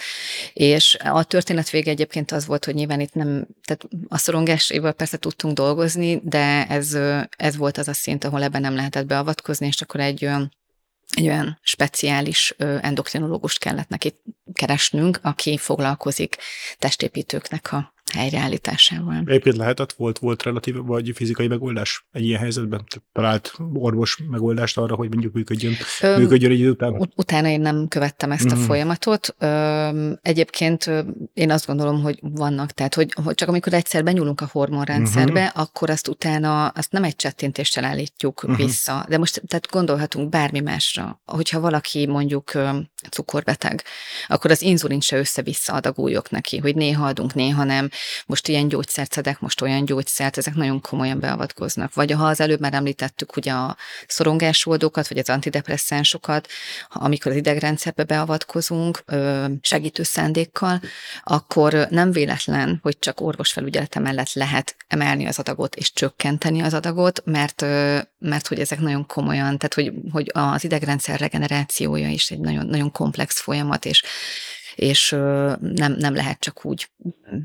És 0.52 0.96
a 1.04 1.24
történet 1.24 1.70
vége 1.70 1.90
egyébként 1.90 2.32
az 2.32 2.46
volt, 2.46 2.64
hogy 2.64 2.74
nyilván 2.74 3.00
itt 3.00 3.14
nem, 3.14 3.46
tehát 3.64 3.88
a 4.08 4.18
szorongáséval 4.18 4.92
persze 4.92 5.16
tudtunk 5.16 5.54
dolgozni, 5.54 6.20
de 6.24 6.66
ez, 6.66 6.98
ez 7.36 7.56
volt 7.56 7.78
az 7.78 7.88
a 7.88 7.92
szint, 7.92 8.24
ahol 8.24 8.42
ebben 8.42 8.60
nem 8.60 8.74
lehetett 8.74 9.06
beavatkozni, 9.06 9.66
és 9.66 9.80
akkor 9.80 10.00
egy 10.00 10.28
egy 11.14 11.26
olyan 11.26 11.58
speciális 11.62 12.54
endokrinológust 12.58 13.58
kellett 13.58 13.88
neki 13.88 14.14
keresnünk, 14.52 15.18
aki 15.22 15.58
foglalkozik 15.58 16.36
testépítőknek 16.78 17.72
a 17.72 17.92
helyreállításával. 18.12 19.22
Egyébként 19.26 19.56
lehetett, 19.56 19.92
volt, 19.92 20.18
volt 20.18 20.42
relatív 20.42 20.76
vagy 20.76 21.10
fizikai 21.14 21.46
megoldás 21.46 22.06
egy 22.12 22.24
ilyen 22.24 22.40
helyzetben? 22.40 22.84
Talált 23.12 23.54
orvos 23.72 24.18
megoldást 24.30 24.78
arra, 24.78 24.94
hogy 24.94 25.08
mondjuk 25.08 25.32
működjön, 25.32 25.72
Öm, 26.00 26.20
működjön 26.20 26.50
egy 26.50 26.58
idő 26.58 26.70
után? 26.70 27.10
Utána 27.16 27.48
én 27.48 27.60
nem 27.60 27.88
követtem 27.88 28.30
ezt 28.30 28.44
mm. 28.44 28.52
a 28.52 28.54
mhm. 28.54 28.64
folyamatot. 28.64 29.34
Öm, 29.38 30.18
egyébként 30.22 30.90
én 31.34 31.50
azt 31.50 31.66
gondolom, 31.66 32.02
hogy 32.02 32.18
vannak, 32.22 32.70
tehát 32.70 32.94
hogy, 32.94 33.14
hogy 33.24 33.34
csak 33.34 33.48
amikor 33.48 33.72
egyszer 33.72 34.04
benyúlunk 34.04 34.40
a 34.40 34.48
hormonrendszerbe, 34.52 35.40
mm-hmm. 35.40 35.62
akkor 35.62 35.90
azt 35.90 36.08
utána 36.08 36.66
azt 36.66 36.92
nem 36.92 37.04
egy 37.04 37.16
csettintéssel 37.16 37.84
állítjuk 37.84 38.46
mm-hmm. 38.46 38.56
vissza. 38.56 39.04
De 39.08 39.18
most 39.18 39.42
tehát 39.46 39.70
gondolhatunk 39.70 40.28
bármi 40.28 40.60
másra. 40.60 41.20
Hogyha 41.24 41.60
valaki 41.60 42.06
mondjuk 42.06 42.52
cukorbeteg, 43.10 43.82
akkor 44.26 44.50
az 44.50 44.62
inzulin 44.62 45.00
se 45.00 45.16
össze-vissza 45.16 45.72
adagújok 45.72 46.30
neki, 46.30 46.58
hogy 46.58 46.74
néha 46.74 47.06
adunk, 47.06 47.34
néha 47.34 47.64
nem, 47.64 47.90
most 48.26 48.48
ilyen 48.48 48.68
gyógyszert 48.68 49.12
szedek, 49.12 49.40
most 49.40 49.60
olyan 49.60 49.84
gyógyszert, 49.84 50.38
ezek 50.38 50.54
nagyon 50.54 50.80
komolyan 50.80 51.20
beavatkoznak. 51.20 51.94
Vagy 51.94 52.10
ha 52.10 52.24
az 52.24 52.40
előbb 52.40 52.60
már 52.60 52.74
említettük 52.74 53.36
ugye 53.36 53.52
a 53.52 53.76
szorongásoldókat, 54.06 55.08
vagy 55.08 55.18
az 55.18 55.28
antidepresszánsokat, 55.28 56.48
amikor 56.88 57.30
az 57.30 57.36
idegrendszerbe 57.38 58.04
beavatkozunk 58.04 59.04
segítő 59.60 60.02
szándékkal, 60.02 60.80
akkor 61.22 61.86
nem 61.90 62.12
véletlen, 62.12 62.78
hogy 62.82 62.98
csak 62.98 63.20
orvosfelügyelete 63.20 64.00
mellett 64.00 64.32
lehet 64.32 64.76
emelni 64.88 65.26
az 65.26 65.38
adagot 65.38 65.74
és 65.74 65.92
csökkenteni 65.92 66.60
az 66.60 66.74
adagot, 66.74 67.22
mert, 67.24 67.64
mert 68.22 68.46
hogy 68.46 68.58
ezek 68.58 68.80
nagyon 68.80 69.06
komolyan, 69.06 69.58
tehát 69.58 69.74
hogy, 69.74 69.92
hogy 70.10 70.30
az 70.32 70.64
idegrendszer 70.64 71.20
regenerációja 71.20 72.08
is 72.08 72.30
egy 72.30 72.40
nagyon, 72.40 72.66
nagyon 72.66 72.92
komplex 72.92 73.40
folyamat, 73.40 73.84
és 73.84 74.02
és 74.74 75.10
nem, 75.60 75.92
nem 75.98 76.14
lehet 76.14 76.40
csak 76.40 76.64
úgy 76.64 76.90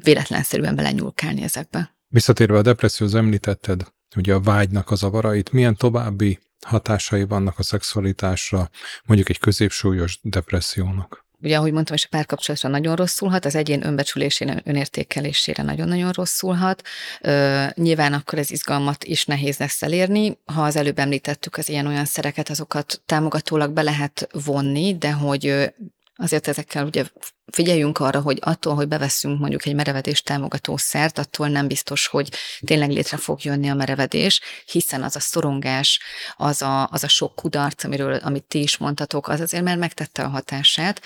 véletlenszerűen 0.04 0.76
belenyúlkálni 0.76 1.42
ezekbe. 1.42 1.96
Visszatérve 2.08 2.58
a 2.58 2.62
depresszióhoz 2.62 3.16
említetted, 3.16 3.94
ugye 4.16 4.34
a 4.34 4.40
vágynak 4.40 4.92
a 4.92 4.96
zavarait, 4.96 5.52
milyen 5.52 5.76
további 5.76 6.40
hatásai 6.66 7.24
vannak 7.24 7.60
a 7.60 7.64
szexualitásra, 7.64 8.70
mondjuk 9.06 9.30
egy 9.30 9.40
középsúlyos 9.40 10.20
depressziónak? 10.22 11.27
Ugye 11.42 11.58
ahogy 11.58 11.72
mondtam, 11.72 11.96
és 11.96 12.06
a 12.06 12.08
párkapcsolatra 12.10 12.70
nagyon 12.70 12.96
rosszulhat, 12.96 13.46
az 13.46 13.56
egyén 13.56 13.86
önbecsülésére, 13.86 14.62
önértékelésére 14.64 15.64
nagyon-nagyon 15.64 16.12
rosszulhat. 16.12 16.82
Ö, 17.22 17.64
nyilván 17.74 18.14
akkor 18.14 18.40
ez 18.40 18.52
izgalmat 18.52 19.04
is 19.04 19.26
nehéz 19.26 19.58
lesz 19.58 19.82
elérni. 19.82 20.40
Ha 20.46 20.64
az 20.64 20.76
előbb 20.76 21.00
említettük 21.00 21.58
az 21.58 21.70
ilyen-olyan 21.70 22.06
szereket, 22.06 22.50
azokat 22.50 23.02
támogatólag 23.06 23.72
be 23.72 23.82
lehet 23.82 24.28
vonni, 24.46 24.98
de 24.98 25.12
hogy 25.12 25.74
azért 26.16 26.48
ezekkel 26.48 26.86
ugye 26.86 27.04
figyeljünk 27.52 28.00
arra, 28.00 28.22
hogy 28.22 28.38
attól, 28.42 28.76
hogy 28.76 28.88
bevesszünk 28.88 29.40
mondjuk 29.40 29.66
egy 29.66 29.76
merevedés 29.76 30.22
támogató 30.22 30.78
szert, 30.78 31.18
attól 31.18 31.48
nem 31.48 31.68
biztos, 31.68 32.08
hogy 32.08 32.30
tényleg 32.66 32.90
létre 32.90 33.18
fog 33.18 33.44
jönni 33.44 33.70
a 33.70 33.74
merevedés, 33.74 34.42
hiszen 34.66 35.04
az 35.04 35.16
a 35.16 35.20
szorongás, 35.20 36.00
az 36.38 36.62
a, 36.62 36.88
az 36.92 37.04
a 37.04 37.08
sok 37.08 37.36
kudarc, 37.36 37.84
amiről, 37.84 38.14
amit 38.14 38.44
ti 38.44 38.62
is 38.62 38.78
mondtatok, 38.78 39.28
az 39.28 39.40
azért 39.40 39.64
már 39.64 39.78
megtette 39.78 40.24
a 40.24 40.28
hatását. 40.28 41.02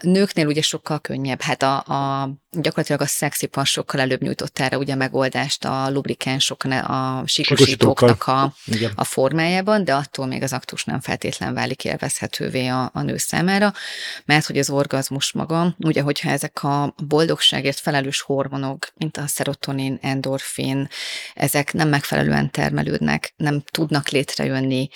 Nőknél 0.00 0.46
ugye 0.46 0.62
sokkal 0.62 1.00
könnyebb, 1.00 1.40
hát 1.40 1.62
a, 1.62 1.76
a 1.76 2.30
gyakorlatilag 2.50 3.00
a 3.00 3.06
szexipar 3.06 3.66
sokkal 3.66 4.00
előbb 4.00 4.22
nyújtott 4.22 4.58
erre 4.58 4.78
ugye 4.78 4.94
megoldást 4.94 5.64
a 5.64 5.90
lubrikánsok, 5.90 6.64
a 6.64 7.22
sikosítóknak 7.26 8.26
a, 8.26 8.54
a 8.94 9.04
formájában, 9.04 9.84
de 9.84 9.94
attól 9.94 10.26
még 10.26 10.42
az 10.42 10.52
aktus 10.52 10.84
nem 10.84 11.00
feltétlen 11.00 11.54
válik 11.54 11.84
élvezhetővé 11.84 12.66
a, 12.66 12.90
a 12.92 13.00
nő 13.00 13.16
számára, 13.16 13.72
mert 14.24 14.46
hogy 14.46 14.58
az 14.58 14.70
orgazmus 14.70 15.15
most 15.16 15.34
maga, 15.34 15.74
ugye, 15.78 16.00
hogyha 16.00 16.30
ezek 16.30 16.62
a 16.62 16.94
boldogságért 17.06 17.78
felelős 17.78 18.20
hormonok, 18.20 18.88
mint 18.94 19.16
a 19.16 19.26
szerotonin, 19.26 19.98
endorfin, 20.02 20.88
ezek 21.34 21.72
nem 21.72 21.88
megfelelően 21.88 22.50
termelődnek, 22.50 23.32
nem 23.36 23.62
tudnak 23.70 24.08
létrejönni, 24.08 24.88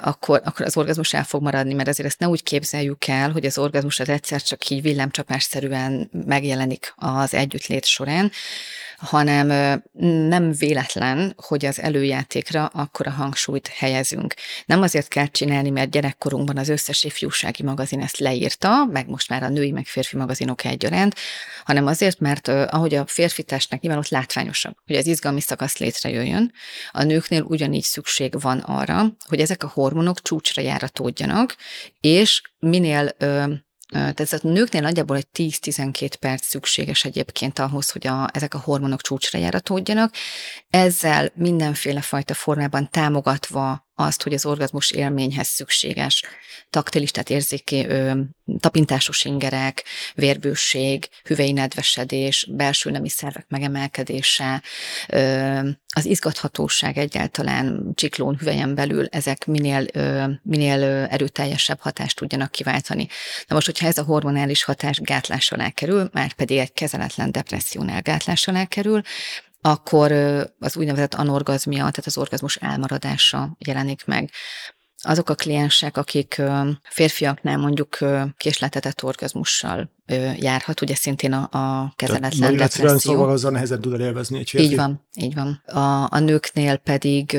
akkor, 0.00 0.40
akkor 0.44 0.66
az 0.66 0.76
orgazmus 0.76 1.14
el 1.14 1.24
fog 1.24 1.42
maradni, 1.42 1.74
mert 1.74 1.88
azért 1.88 2.08
ezt 2.08 2.18
ne 2.18 2.28
úgy 2.28 2.42
képzeljük 2.42 3.06
el, 3.06 3.30
hogy 3.30 3.44
az 3.46 3.58
orgazmus 3.58 4.00
az 4.00 4.08
egyszer 4.08 4.42
csak 4.42 4.68
így 4.68 4.82
villámcsapásszerűen 4.82 6.10
megjelenik 6.26 6.92
az 6.96 7.34
együttlét 7.34 7.84
során, 7.84 8.30
hanem 9.02 9.46
nem 10.28 10.52
véletlen, 10.52 11.34
hogy 11.36 11.64
az 11.64 11.80
előjátékra 11.80 12.66
akkor 12.66 13.06
a 13.06 13.10
hangsúlyt 13.10 13.66
helyezünk. 13.66 14.34
Nem 14.66 14.82
azért 14.82 15.08
kell 15.08 15.26
csinálni, 15.26 15.70
mert 15.70 15.90
gyerekkorunkban 15.90 16.56
az 16.56 16.68
összes 16.68 17.04
ifjúsági 17.04 17.62
magazin 17.62 18.00
ezt 18.00 18.18
leírta, 18.18 18.84
meg 18.84 19.08
most 19.08 19.28
már 19.28 19.42
a 19.42 19.48
női, 19.48 19.70
meg 19.70 19.84
férfi 19.84 20.16
magazinok 20.16 20.64
egyaránt, 20.64 21.14
hanem 21.64 21.86
azért, 21.86 22.20
mert 22.20 22.48
ahogy 22.48 22.94
a 22.94 23.06
férfi 23.06 23.42
testnek 23.42 23.80
nyilván 23.80 24.00
ott 24.00 24.08
látványosabb, 24.08 24.74
hogy 24.86 24.96
az 24.96 25.06
izgalmi 25.06 25.40
szakasz 25.40 25.78
létrejöjjön, 25.78 26.52
a 26.90 27.02
nőknél 27.02 27.42
ugyanígy 27.42 27.82
szükség 27.82 28.40
van 28.40 28.58
arra, 28.58 29.16
hogy 29.28 29.40
ezek 29.40 29.62
a 29.62 29.70
hormonok 29.74 30.22
csúcsra 30.22 30.62
járatódjanak, 30.62 31.56
és 32.00 32.42
minél 32.58 33.10
tehát 33.92 34.20
ez 34.20 34.32
a 34.32 34.38
nőknél 34.42 34.80
nagyjából 34.80 35.16
egy 35.16 35.26
10-12 35.38 36.12
perc 36.20 36.46
szükséges 36.46 37.04
egyébként 37.04 37.58
ahhoz, 37.58 37.90
hogy 37.90 38.06
a, 38.06 38.28
ezek 38.32 38.54
a 38.54 38.58
hormonok 38.58 39.00
csúcsra 39.00 39.38
járatódjanak. 39.38 40.14
Ezzel 40.70 41.30
mindenféle 41.34 42.00
fajta 42.00 42.34
formában 42.34 42.90
támogatva 42.90 43.86
azt, 44.02 44.22
hogy 44.22 44.32
az 44.32 44.46
orgazmus 44.46 44.90
élményhez 44.90 45.46
szükséges 45.46 46.22
taktilis, 46.70 47.10
tehát 47.10 47.30
érzéki, 47.30 47.86
ö, 47.86 48.20
tapintásos 48.60 49.24
ingerek, 49.24 49.84
vérbőség, 50.14 51.08
hüvei 51.24 51.52
nedvesedés, 51.52 52.46
belső 52.50 52.90
nemi 52.90 53.08
szervek 53.08 53.46
megemelkedése, 53.48 54.62
ö, 55.08 55.68
az 55.94 56.04
izgathatóság 56.04 56.98
egyáltalán 56.98 57.92
csiklón 57.94 58.36
hüvelyen 58.38 58.74
belül, 58.74 59.06
ezek 59.06 59.46
minél, 59.46 59.86
ö, 59.92 60.24
minél 60.42 60.82
erőteljesebb 61.10 61.80
hatást 61.80 62.16
tudjanak 62.16 62.50
kiváltani. 62.50 63.08
Na 63.46 63.54
most, 63.54 63.66
hogyha 63.66 63.86
ez 63.86 63.98
a 63.98 64.02
hormonális 64.02 64.64
hatás 64.64 64.98
gátlás 65.00 65.52
alá 65.52 65.70
kerül, 65.70 66.08
már 66.12 66.32
pedig 66.32 66.58
egy 66.58 66.72
kezeletlen 66.72 67.32
depressziónál 67.32 68.02
gátlás 68.02 68.48
alá 68.48 68.64
kerül, 68.64 69.02
akkor 69.62 70.12
az 70.58 70.76
úgynevezett 70.76 71.14
anorgazmia, 71.14 71.78
tehát 71.78 72.06
az 72.06 72.18
orgazmus 72.18 72.56
elmaradása 72.56 73.56
jelenik 73.58 74.04
meg. 74.06 74.30
Azok 75.04 75.28
a 75.28 75.34
kliensek, 75.34 75.96
akik 75.96 76.42
férfiaknál 76.82 77.58
mondjuk 77.58 77.98
késletetett 78.36 79.02
orgazmussal 79.02 79.90
járhat, 80.36 80.80
ugye 80.80 80.94
szintén 80.94 81.32
a, 81.32 81.58
a 81.58 81.92
kezeletlen 81.96 82.56
depresszió. 82.56 83.14
szóval 83.14 83.30
azzal 83.30 83.50
nehezen 83.50 83.80
tud 83.80 83.92
elélvezni 83.92 84.38
egy 84.38 84.50
férfi. 84.50 84.66
Így 84.66 84.76
van, 84.76 85.06
így 85.14 85.34
van. 85.34 85.62
A, 85.66 86.08
a 86.10 86.18
nőknél 86.18 86.76
pedig 86.76 87.34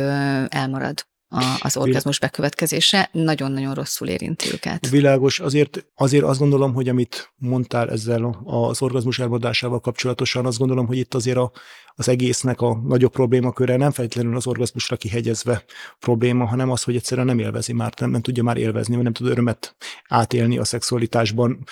elmarad 0.47 1.05
a, 1.33 1.57
az 1.59 1.77
orgazmus 1.77 2.19
bekövetkezése, 2.19 3.09
nagyon-nagyon 3.11 3.73
rosszul 3.73 4.07
érinti 4.07 4.51
őket. 4.51 4.89
Világos, 4.89 5.39
azért, 5.39 5.85
azért 5.95 6.23
azt 6.23 6.39
gondolom, 6.39 6.73
hogy 6.73 6.89
amit 6.89 7.33
mondtál 7.35 7.89
ezzel 7.89 8.41
az 8.43 8.81
orgazmus 8.81 9.19
elmondásával 9.19 9.79
kapcsolatosan, 9.79 10.45
azt 10.45 10.57
gondolom, 10.57 10.85
hogy 10.85 10.97
itt 10.97 11.13
azért 11.13 11.37
a, 11.37 11.51
az 11.95 12.09
egésznek 12.09 12.61
a 12.61 12.81
nagyobb 12.87 13.11
problémaköre 13.11 13.75
nem 13.75 13.91
feltétlenül 13.91 14.35
az 14.35 14.47
orgazmusra 14.47 14.95
kihegyezve 14.95 15.63
probléma, 15.99 16.45
hanem 16.45 16.71
az, 16.71 16.83
hogy 16.83 16.95
egyszerűen 16.95 17.27
nem 17.27 17.39
élvezi 17.39 17.73
már, 17.73 17.93
nem, 17.99 18.09
nem 18.09 18.21
tudja 18.21 18.43
már 18.43 18.57
élvezni, 18.57 18.95
vagy 18.95 19.03
nem 19.03 19.13
tud 19.13 19.27
örömet 19.27 19.75
átélni 20.07 20.57
a 20.57 20.63
szexualitásban, 20.63 21.63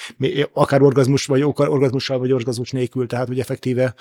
akár 0.53 0.81
orgazmus, 0.81 1.25
vagy 1.25 1.43
orgazmussal, 1.43 2.19
vagy 2.19 2.31
orgazmus 2.31 2.71
nélkül, 2.71 3.07
tehát 3.07 3.27
hogy 3.27 3.39
effektíve 3.39 3.95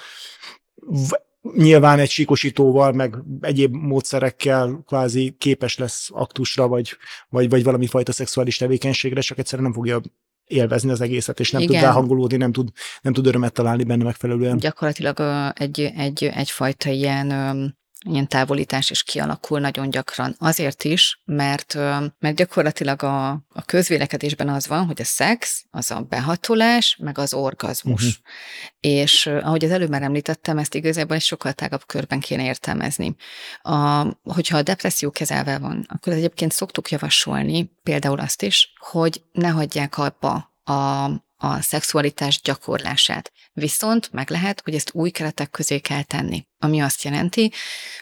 nyilván 1.56 1.98
egy 1.98 2.10
síkosítóval, 2.10 2.92
meg 2.92 3.16
egyéb 3.40 3.74
módszerekkel 3.74 4.82
kvázi 4.86 5.34
képes 5.38 5.78
lesz 5.78 6.08
aktusra, 6.12 6.68
vagy, 6.68 6.96
vagy, 7.28 7.48
vagy 7.48 7.64
valami 7.64 7.86
fajta 7.86 8.12
szexuális 8.12 8.56
tevékenységre, 8.56 9.20
csak 9.20 9.38
egyszerűen 9.38 9.70
nem 9.70 9.76
fogja 9.76 10.00
élvezni 10.46 10.90
az 10.90 11.00
egészet, 11.00 11.40
és 11.40 11.50
nem 11.50 11.62
Igen. 11.62 11.74
tud 11.74 11.84
ráhangolódni, 11.84 12.36
nem 12.36 12.52
tud, 12.52 12.68
nem 13.02 13.12
tud 13.12 13.26
örömet 13.26 13.52
találni 13.52 13.84
benne 13.84 14.04
megfelelően. 14.04 14.56
Gyakorlatilag 14.56 15.20
egy, 15.54 15.80
egy, 15.96 16.24
egyfajta 16.24 16.90
ilyen 16.90 17.28
ilyen 18.06 18.28
távolítás 18.28 18.90
is 18.90 19.02
kialakul 19.02 19.60
nagyon 19.60 19.90
gyakran. 19.90 20.34
Azért 20.38 20.84
is, 20.84 21.20
mert, 21.24 21.74
mert 22.18 22.34
gyakorlatilag 22.34 23.02
a, 23.02 23.28
a 23.30 23.62
közvélekedésben 23.66 24.48
az 24.48 24.66
van, 24.66 24.86
hogy 24.86 25.00
a 25.00 25.04
szex, 25.04 25.64
az 25.70 25.90
a 25.90 26.00
behatolás, 26.00 26.96
meg 27.00 27.18
az 27.18 27.34
orgazmus. 27.34 28.02
Uh-huh. 28.02 28.24
És 28.80 29.26
ahogy 29.26 29.64
az 29.64 29.70
előbb 29.70 29.90
már 29.90 30.02
említettem, 30.02 30.58
ezt 30.58 30.74
igazából 30.74 31.16
egy 31.16 31.22
sokkal 31.22 31.52
tágabb 31.52 31.86
körben 31.86 32.20
kéne 32.20 32.44
értelmezni. 32.44 33.16
A, 33.62 34.06
hogyha 34.22 34.56
a 34.56 34.62
depresszió 34.62 35.10
kezelve 35.10 35.58
van, 35.58 35.86
akkor 35.88 36.12
egyébként 36.12 36.52
szoktuk 36.52 36.90
javasolni 36.90 37.72
például 37.82 38.20
azt 38.20 38.42
is, 38.42 38.72
hogy 38.78 39.22
ne 39.32 39.48
hagyják 39.48 39.98
abba 39.98 40.54
a, 40.64 41.04
a 41.36 41.60
szexualitás 41.60 42.40
gyakorlását. 42.40 43.32
Viszont 43.60 44.12
meg 44.12 44.30
lehet, 44.30 44.60
hogy 44.64 44.74
ezt 44.74 44.90
új 44.92 45.10
keretek 45.10 45.50
közé 45.50 45.78
kell 45.78 46.02
tenni 46.02 46.48
ami 46.62 46.80
azt 46.80 47.02
jelenti, 47.02 47.52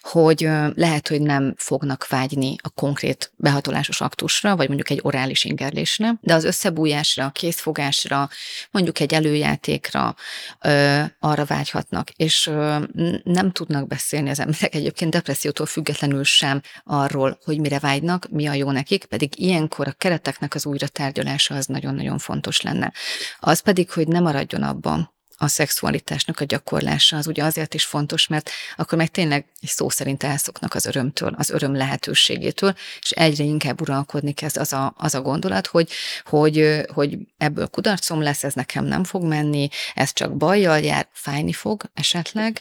hogy 0.00 0.48
lehet, 0.74 1.08
hogy 1.08 1.20
nem 1.20 1.54
fognak 1.56 2.06
vágyni 2.08 2.56
a 2.62 2.68
konkrét 2.68 3.32
behatolásos 3.36 4.00
aktusra, 4.00 4.56
vagy 4.56 4.66
mondjuk 4.66 4.90
egy 4.90 5.00
orális 5.02 5.44
ingerlésre, 5.44 6.18
de 6.20 6.34
az 6.34 6.44
összebújásra, 6.44 7.24
a 7.24 7.30
készfogásra, 7.30 8.28
mondjuk 8.70 9.00
egy 9.00 9.14
előjátékra 9.14 10.14
ö, 10.60 11.02
arra 11.20 11.44
vágyhatnak, 11.44 12.10
és 12.10 12.46
ö, 12.46 12.78
nem 13.22 13.50
tudnak 13.50 13.86
beszélni 13.86 14.30
az 14.30 14.40
emberek 14.40 14.74
egyébként 14.74 15.10
depressziótól 15.10 15.66
függetlenül 15.66 16.24
sem 16.24 16.60
arról, 16.84 17.38
hogy 17.44 17.60
mire 17.60 17.78
vágynak, 17.78 18.28
mi 18.30 18.46
a 18.46 18.52
jó 18.52 18.70
nekik, 18.70 19.04
pedig 19.04 19.40
ilyenkor 19.40 19.88
a 19.88 19.92
kereteknek 19.92 20.54
az 20.54 20.66
újra 20.66 20.88
tárgyalása 20.88 21.54
az 21.54 21.66
nagyon-nagyon 21.66 22.18
fontos 22.18 22.60
lenne. 22.60 22.92
Az 23.38 23.60
pedig, 23.60 23.90
hogy 23.90 24.08
nem 24.08 24.22
maradjon 24.22 24.62
abban, 24.62 25.16
a 25.40 25.48
szexualitásnak 25.48 26.40
a 26.40 26.44
gyakorlása 26.44 27.16
az 27.16 27.27
ugye 27.27 27.44
azért 27.44 27.74
is 27.74 27.85
fontos, 27.85 28.27
mert 28.27 28.51
akkor 28.77 28.98
meg 28.98 29.09
tényleg 29.09 29.46
szó 29.62 29.88
szerint 29.88 30.22
elszoknak 30.22 30.74
az 30.74 30.87
örömtől, 30.87 31.35
az 31.38 31.51
öröm 31.51 31.74
lehetőségétől, 31.74 32.74
és 33.01 33.11
egyre 33.11 33.44
inkább 33.44 33.81
uralkodni 33.81 34.33
kezd 34.33 34.57
az 34.57 34.72
a, 34.72 34.94
az 34.96 35.14
a 35.14 35.20
gondolat, 35.20 35.66
hogy, 35.66 35.90
hogy, 36.24 36.81
hogy 36.92 37.18
ebből 37.37 37.66
kudarcom 37.66 38.22
lesz, 38.22 38.44
ez 38.44 38.55
nekem 38.55 38.85
nem 38.85 39.05
fog 39.05 39.24
menni, 39.24 39.68
ez 39.94 40.12
csak 40.12 40.37
bajjal 40.37 40.79
jár, 40.79 41.09
fájni 41.12 41.53
fog 41.53 41.83
esetleg, 41.94 42.61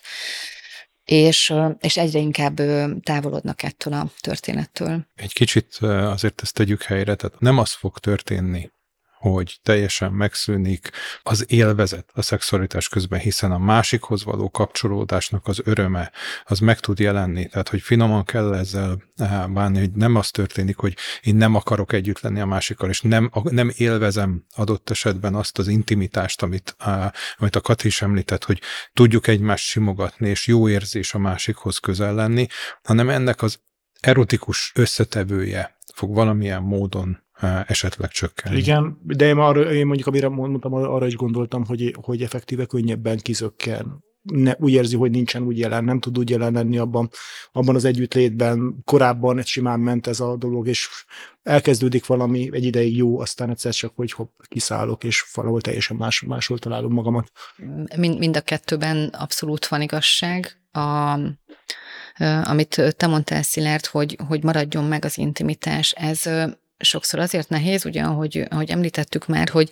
és, 1.06 1.54
és 1.80 1.98
egyre 1.98 2.20
inkább 2.20 2.56
távolodnak 3.04 3.64
ettől 3.64 3.94
a 3.94 4.12
történettől. 4.20 5.06
Egy 5.16 5.34
kicsit 5.34 5.78
azért 5.82 6.42
ezt 6.42 6.54
tegyük 6.54 6.84
helyre, 6.84 7.16
tehát 7.16 7.40
nem 7.40 7.58
az 7.58 7.72
fog 7.72 7.98
történni, 7.98 8.70
hogy 9.18 9.60
teljesen 9.64 10.12
megszűnik 10.12 10.90
az 11.24 11.46
élvezet 11.48 12.10
a 12.14 12.22
szexualitás 12.22 12.90
közben, 12.90 13.20
hiszen 13.20 13.52
a 13.52 13.58
másikhoz 13.58 14.24
való 14.24 14.50
kapcsolódásnak 14.50 15.48
az 15.48 15.62
öröme, 15.64 16.12
az 16.46 16.60
meg 16.60 16.80
tud 16.80 17.00
jelenni. 17.00 17.48
Tehát, 17.48 17.70
hogy 17.70 17.82
finoman 17.82 18.24
kell 18.24 18.54
ezzel 18.54 19.04
eh, 19.16 19.48
bánni, 19.48 19.80
hogy 19.80 19.92
nem 19.92 20.16
az 20.16 20.32
történik, 20.32 20.78
hogy 20.78 20.98
én 21.22 21.36
nem 21.36 21.56
akarok 21.56 21.94
együtt 21.94 22.20
lenni 22.20 22.40
a 22.40 22.46
másikkal, 22.46 22.90
és 22.90 23.02
nem, 23.02 23.32
nem 23.44 23.72
élvezem 23.76 24.46
adott 24.56 24.90
esetben 24.90 25.36
azt 25.36 25.58
az 25.58 25.68
intimitást, 25.68 26.42
amit, 26.42 26.76
eh, 26.80 27.10
amit 27.38 27.56
a 27.56 27.62
Kati 27.62 27.88
is 27.88 28.02
említett, 28.02 28.44
hogy 28.44 28.62
tudjuk 28.94 29.28
egymást 29.28 29.66
simogatni, 29.66 30.30
és 30.30 30.48
jó 30.48 30.70
érzés 30.70 31.14
a 31.14 31.18
másikhoz 31.18 31.78
közel 31.78 32.14
lenni, 32.14 32.48
hanem 32.84 33.10
ennek 33.10 33.42
az 33.42 33.60
erotikus 34.00 34.72
összetevője 34.76 35.78
fog 35.94 36.14
valamilyen 36.14 36.62
módon 36.62 37.26
esetleg 37.66 38.10
csökkenni. 38.10 38.58
Igen, 38.58 38.98
de 39.04 39.28
én, 39.28 39.38
arra, 39.38 39.74
én 39.74 39.86
mondjuk, 39.86 40.08
amire 40.08 40.30
mondtam, 40.30 40.74
arra 40.74 41.06
is 41.06 41.16
gondoltam, 41.16 41.66
hogy, 41.66 41.96
hogy 42.02 42.22
effektíve 42.22 42.66
könnyebben 42.66 43.18
kizökken. 43.18 44.06
Ne, 44.22 44.54
úgy 44.58 44.72
érzi, 44.72 44.96
hogy 44.96 45.12
nincsen 45.12 45.44
úgy 45.44 45.58
jelen, 45.58 45.84
nem 45.84 46.00
tud 46.00 46.18
úgy 46.18 46.30
jelen 46.30 46.54
lenni 46.54 46.78
abban, 46.78 47.10
abban 47.52 47.76
az 47.76 47.86
együttlétben. 47.86 48.82
Korábban 48.86 49.38
egy 49.38 49.46
simán 49.46 49.80
ment 49.80 50.08
ez 50.08 50.20
a 50.20 50.36
dolog, 50.38 50.68
és 50.68 50.90
elkezdődik 51.44 52.06
valami 52.06 52.50
egy 52.52 52.64
ideig 52.64 52.98
jó, 52.98 53.20
aztán 53.20 53.50
egyszer 53.50 53.74
csak, 53.74 53.92
hogy 53.96 54.12
hopp, 54.12 54.40
kiszállok, 54.48 55.04
és 55.04 55.26
valahol 55.34 55.62
teljesen 55.62 55.98
más, 55.98 56.22
máshol 56.22 56.60
találom 56.60 56.94
magamat. 56.94 57.32
Mind, 57.98 58.18
mind 58.18 58.38
a 58.38 58.42
kettőben 58.42 59.08
abszolút 59.08 59.68
van 59.68 59.82
igazság. 59.82 60.62
A, 60.72 61.20
amit 62.44 62.96
te 62.98 63.08
mondtál, 63.08 63.42
Szilárd, 63.42 63.86
hogy, 63.86 64.18
hogy 64.28 64.44
maradjon 64.44 64.84
meg 64.84 65.06
az 65.06 65.18
intimitás, 65.18 65.92
ez 65.92 66.30
sokszor 66.78 67.20
azért 67.20 67.50
nehéz, 67.50 67.86
ugye, 67.86 68.02
ahogy, 68.02 68.46
ahogy 68.50 68.70
említettük 68.70 69.28
már, 69.28 69.50
hogy 69.50 69.72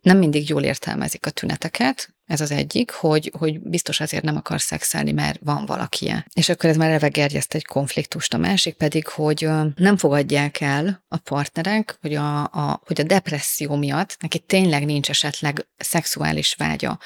nem 0.00 0.18
mindig 0.18 0.48
jól 0.48 0.62
értelmezik 0.62 1.26
a 1.26 1.30
tüneteket, 1.30 2.14
ez 2.26 2.40
az 2.40 2.50
egyik, 2.50 2.90
hogy, 2.90 3.32
hogy 3.38 3.60
biztos 3.60 4.00
azért 4.00 4.22
nem 4.22 4.36
akar 4.36 4.60
szexelni, 4.60 5.12
mert 5.12 5.38
van 5.42 5.66
valaki. 5.66 6.12
És 6.32 6.48
akkor 6.48 6.70
ez 6.70 6.76
már 6.76 6.88
eleve 6.88 7.08
gerjeszt 7.08 7.54
egy 7.54 7.64
konfliktust. 7.64 8.34
A 8.34 8.38
másik 8.38 8.74
pedig, 8.74 9.08
hogy 9.08 9.48
nem 9.74 9.96
fogadják 9.96 10.60
el 10.60 11.04
a 11.08 11.16
partnerek, 11.16 11.98
hogy 12.00 12.14
a, 12.14 12.42
a, 12.42 12.82
hogy 12.86 13.00
a 13.00 13.04
depresszió 13.04 13.74
miatt 13.74 14.16
neki 14.20 14.38
tényleg 14.38 14.84
nincs 14.84 15.10
esetleg 15.10 15.66
szexuális 15.76 16.54
vágya. 16.54 16.98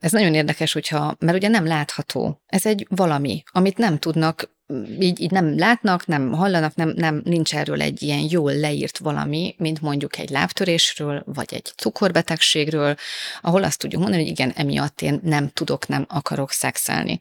Ez 0.00 0.12
nagyon 0.12 0.34
érdekes, 0.34 0.72
hogyha, 0.72 1.16
mert 1.18 1.36
ugye 1.36 1.48
nem 1.48 1.66
látható. 1.66 2.42
Ez 2.46 2.66
egy 2.66 2.86
valami, 2.90 3.42
amit 3.50 3.78
nem 3.78 3.98
tudnak 3.98 4.56
így, 5.00 5.20
így 5.20 5.30
nem 5.30 5.58
látnak, 5.58 6.06
nem 6.06 6.32
hallanak, 6.32 6.74
nem, 6.74 6.92
nem 6.96 7.20
nincs 7.24 7.54
erről 7.54 7.82
egy 7.82 8.02
ilyen 8.02 8.26
jól 8.30 8.54
leírt 8.54 8.98
valami, 8.98 9.54
mint 9.58 9.80
mondjuk 9.80 10.18
egy 10.18 10.30
lábtörésről, 10.30 11.22
vagy 11.26 11.48
egy 11.50 11.72
cukorbetegségről, 11.76 12.94
ahol 13.40 13.62
azt 13.62 13.78
tudjuk 13.78 14.00
mondani, 14.00 14.22
hogy 14.22 14.30
igen, 14.30 14.50
emiatt 14.50 15.02
én 15.02 15.20
nem 15.22 15.48
tudok, 15.48 15.88
nem 15.88 16.04
akarok 16.08 16.50
szexelni. 16.50 17.20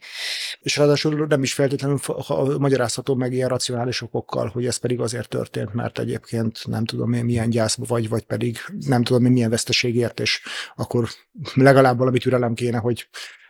És 0.60 0.78
ráadásul 0.78 1.26
nem 1.28 1.44
is 1.44 1.54
feltétlenül 1.54 2.00
magyarázható 2.58 3.16
meg 3.16 3.34
ilyen 3.34 3.50
racionális 3.50 4.02
okokkal, 4.02 4.50
hogy 4.54 4.66
ez 4.66 4.78
pedig 4.78 5.00
azért 5.00 5.30
történt, 5.30 5.74
mert 5.74 6.00
egyébként 6.00 6.68
nem 6.68 6.86
tudom 6.86 7.14
én 7.14 7.26
milyen 7.26 7.50
gyászba 7.50 7.86
vagy, 7.88 8.10
vagy 8.10 8.24
pedig 8.24 8.58
nem 8.80 9.04
tudom 9.04 9.26
én 9.26 9.32
milyen 9.32 9.50
veszteségért, 9.50 10.20
és 10.20 10.42
akkor 10.76 11.10
legalább 11.54 11.98
valami 11.98 12.20
türelem 12.20 12.54
kéne, 12.54 12.78
hogy 12.78 13.08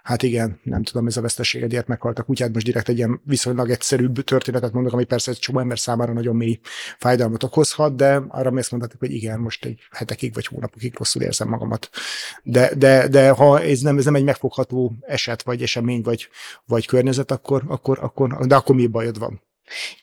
hát 0.08 0.24
igen, 0.24 0.60
nem 0.64 0.84
tudom, 0.84 1.08
ez 1.08 1.18
a 1.18 1.22
veszteségedért 1.22 1.88
meghalt 1.88 2.20
a 2.20 2.24
kutyát, 2.24 2.54
most 2.54 2.66
direkt 2.66 2.90
egy 2.90 2.98
ilyen 2.98 3.22
viszonylag 3.24 3.70
egyszerűbb 3.70 4.24
történetet 4.24 4.74
mondok, 4.74 4.94
ami 4.94 5.04
persze 5.04 5.32
egy 5.32 5.40
csomó 5.40 5.60
ember 5.60 5.80
számára 5.80 6.14
nagyon 6.14 6.36
mély 6.36 6.60
fájdalmat 6.98 7.44
okozhat, 7.44 7.96
de 7.96 8.22
arra 8.28 8.52
mi 8.52 8.60
azt 8.60 8.72
mondhatok, 8.72 9.00
hogy 9.00 9.12
igen, 9.12 9.40
most 9.40 9.66
egy 9.66 9.80
hetekig 9.92 10.34
vagy 10.34 10.46
hónapokig 10.46 10.98
rosszul 10.98 11.22
érzem 11.22 11.48
magamat. 11.48 11.90
De, 12.44 12.76
de, 12.76 13.08
de 13.08 13.30
ha 13.30 13.62
ez 13.62 13.80
nem, 13.80 13.98
ez 13.98 14.06
nem 14.06 14.16
egy 14.16 14.24
megfogható 14.24 14.94
eset, 15.02 15.44
vagy 15.44 15.62
esemény, 15.62 16.02
vagy, 16.02 16.30
vagy 16.66 16.86
környezet, 16.86 17.32
akkor, 17.32 17.64
akkor, 17.68 17.98
akkor, 18.02 18.38
de 18.48 18.56
akkor 18.56 18.76
mi 18.76 18.88
bajod 18.88 19.20
van? 19.20 19.42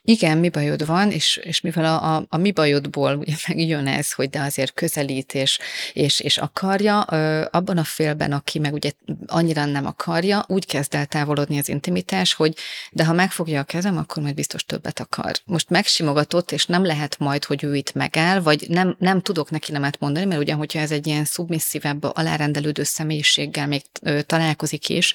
Igen, 0.02 0.38
mi 0.38 0.48
bajod 0.48 0.86
van, 0.86 1.10
és, 1.10 1.40
és 1.42 1.60
mivel 1.60 1.84
a, 1.84 2.16
a, 2.16 2.26
a 2.28 2.36
mi 2.36 2.52
bajodból 2.52 3.16
ugye 3.22 3.34
megjön 3.48 3.86
ez, 3.86 4.12
hogy 4.12 4.30
de 4.30 4.40
azért 4.40 4.74
közelít 4.74 5.34
és, 5.34 5.58
és, 5.92 6.20
és 6.20 6.38
akarja, 6.38 7.00
abban 7.00 7.78
a 7.78 7.84
félben, 7.84 8.32
aki 8.32 8.58
meg 8.58 8.72
ugye 8.72 8.90
annyira 9.26 9.64
nem 9.64 9.86
akarja, 9.86 10.44
úgy 10.48 10.66
kezd 10.66 10.94
el 10.94 11.06
távolodni 11.06 11.58
az 11.58 11.68
intimitás, 11.68 12.34
hogy 12.34 12.56
de 12.90 13.04
ha 13.04 13.12
megfogja 13.12 13.60
a 13.60 13.64
kezem, 13.64 13.96
akkor 13.96 14.22
majd 14.22 14.34
biztos 14.34 14.64
többet 14.64 15.00
akar. 15.00 15.32
Most 15.44 15.70
megsimogatott, 15.70 16.52
és 16.52 16.66
nem 16.66 16.84
lehet 16.84 17.18
majd, 17.18 17.44
hogy 17.44 17.64
ő 17.64 17.74
itt 17.74 17.92
megáll, 17.92 18.40
vagy 18.40 18.66
nem, 18.68 18.96
nem 18.98 19.20
tudok 19.20 19.50
neki 19.50 19.72
nemet 19.72 20.00
mondani, 20.00 20.26
mert 20.26 20.40
ugye, 20.40 20.52
hogyha 20.52 20.78
ez 20.78 20.90
egy 20.90 21.06
ilyen 21.06 21.24
szubmisszívebb, 21.24 22.02
alárendelődő 22.02 22.82
személyiséggel 22.82 23.66
még 23.66 23.82
találkozik 24.26 24.88
is, 24.88 25.14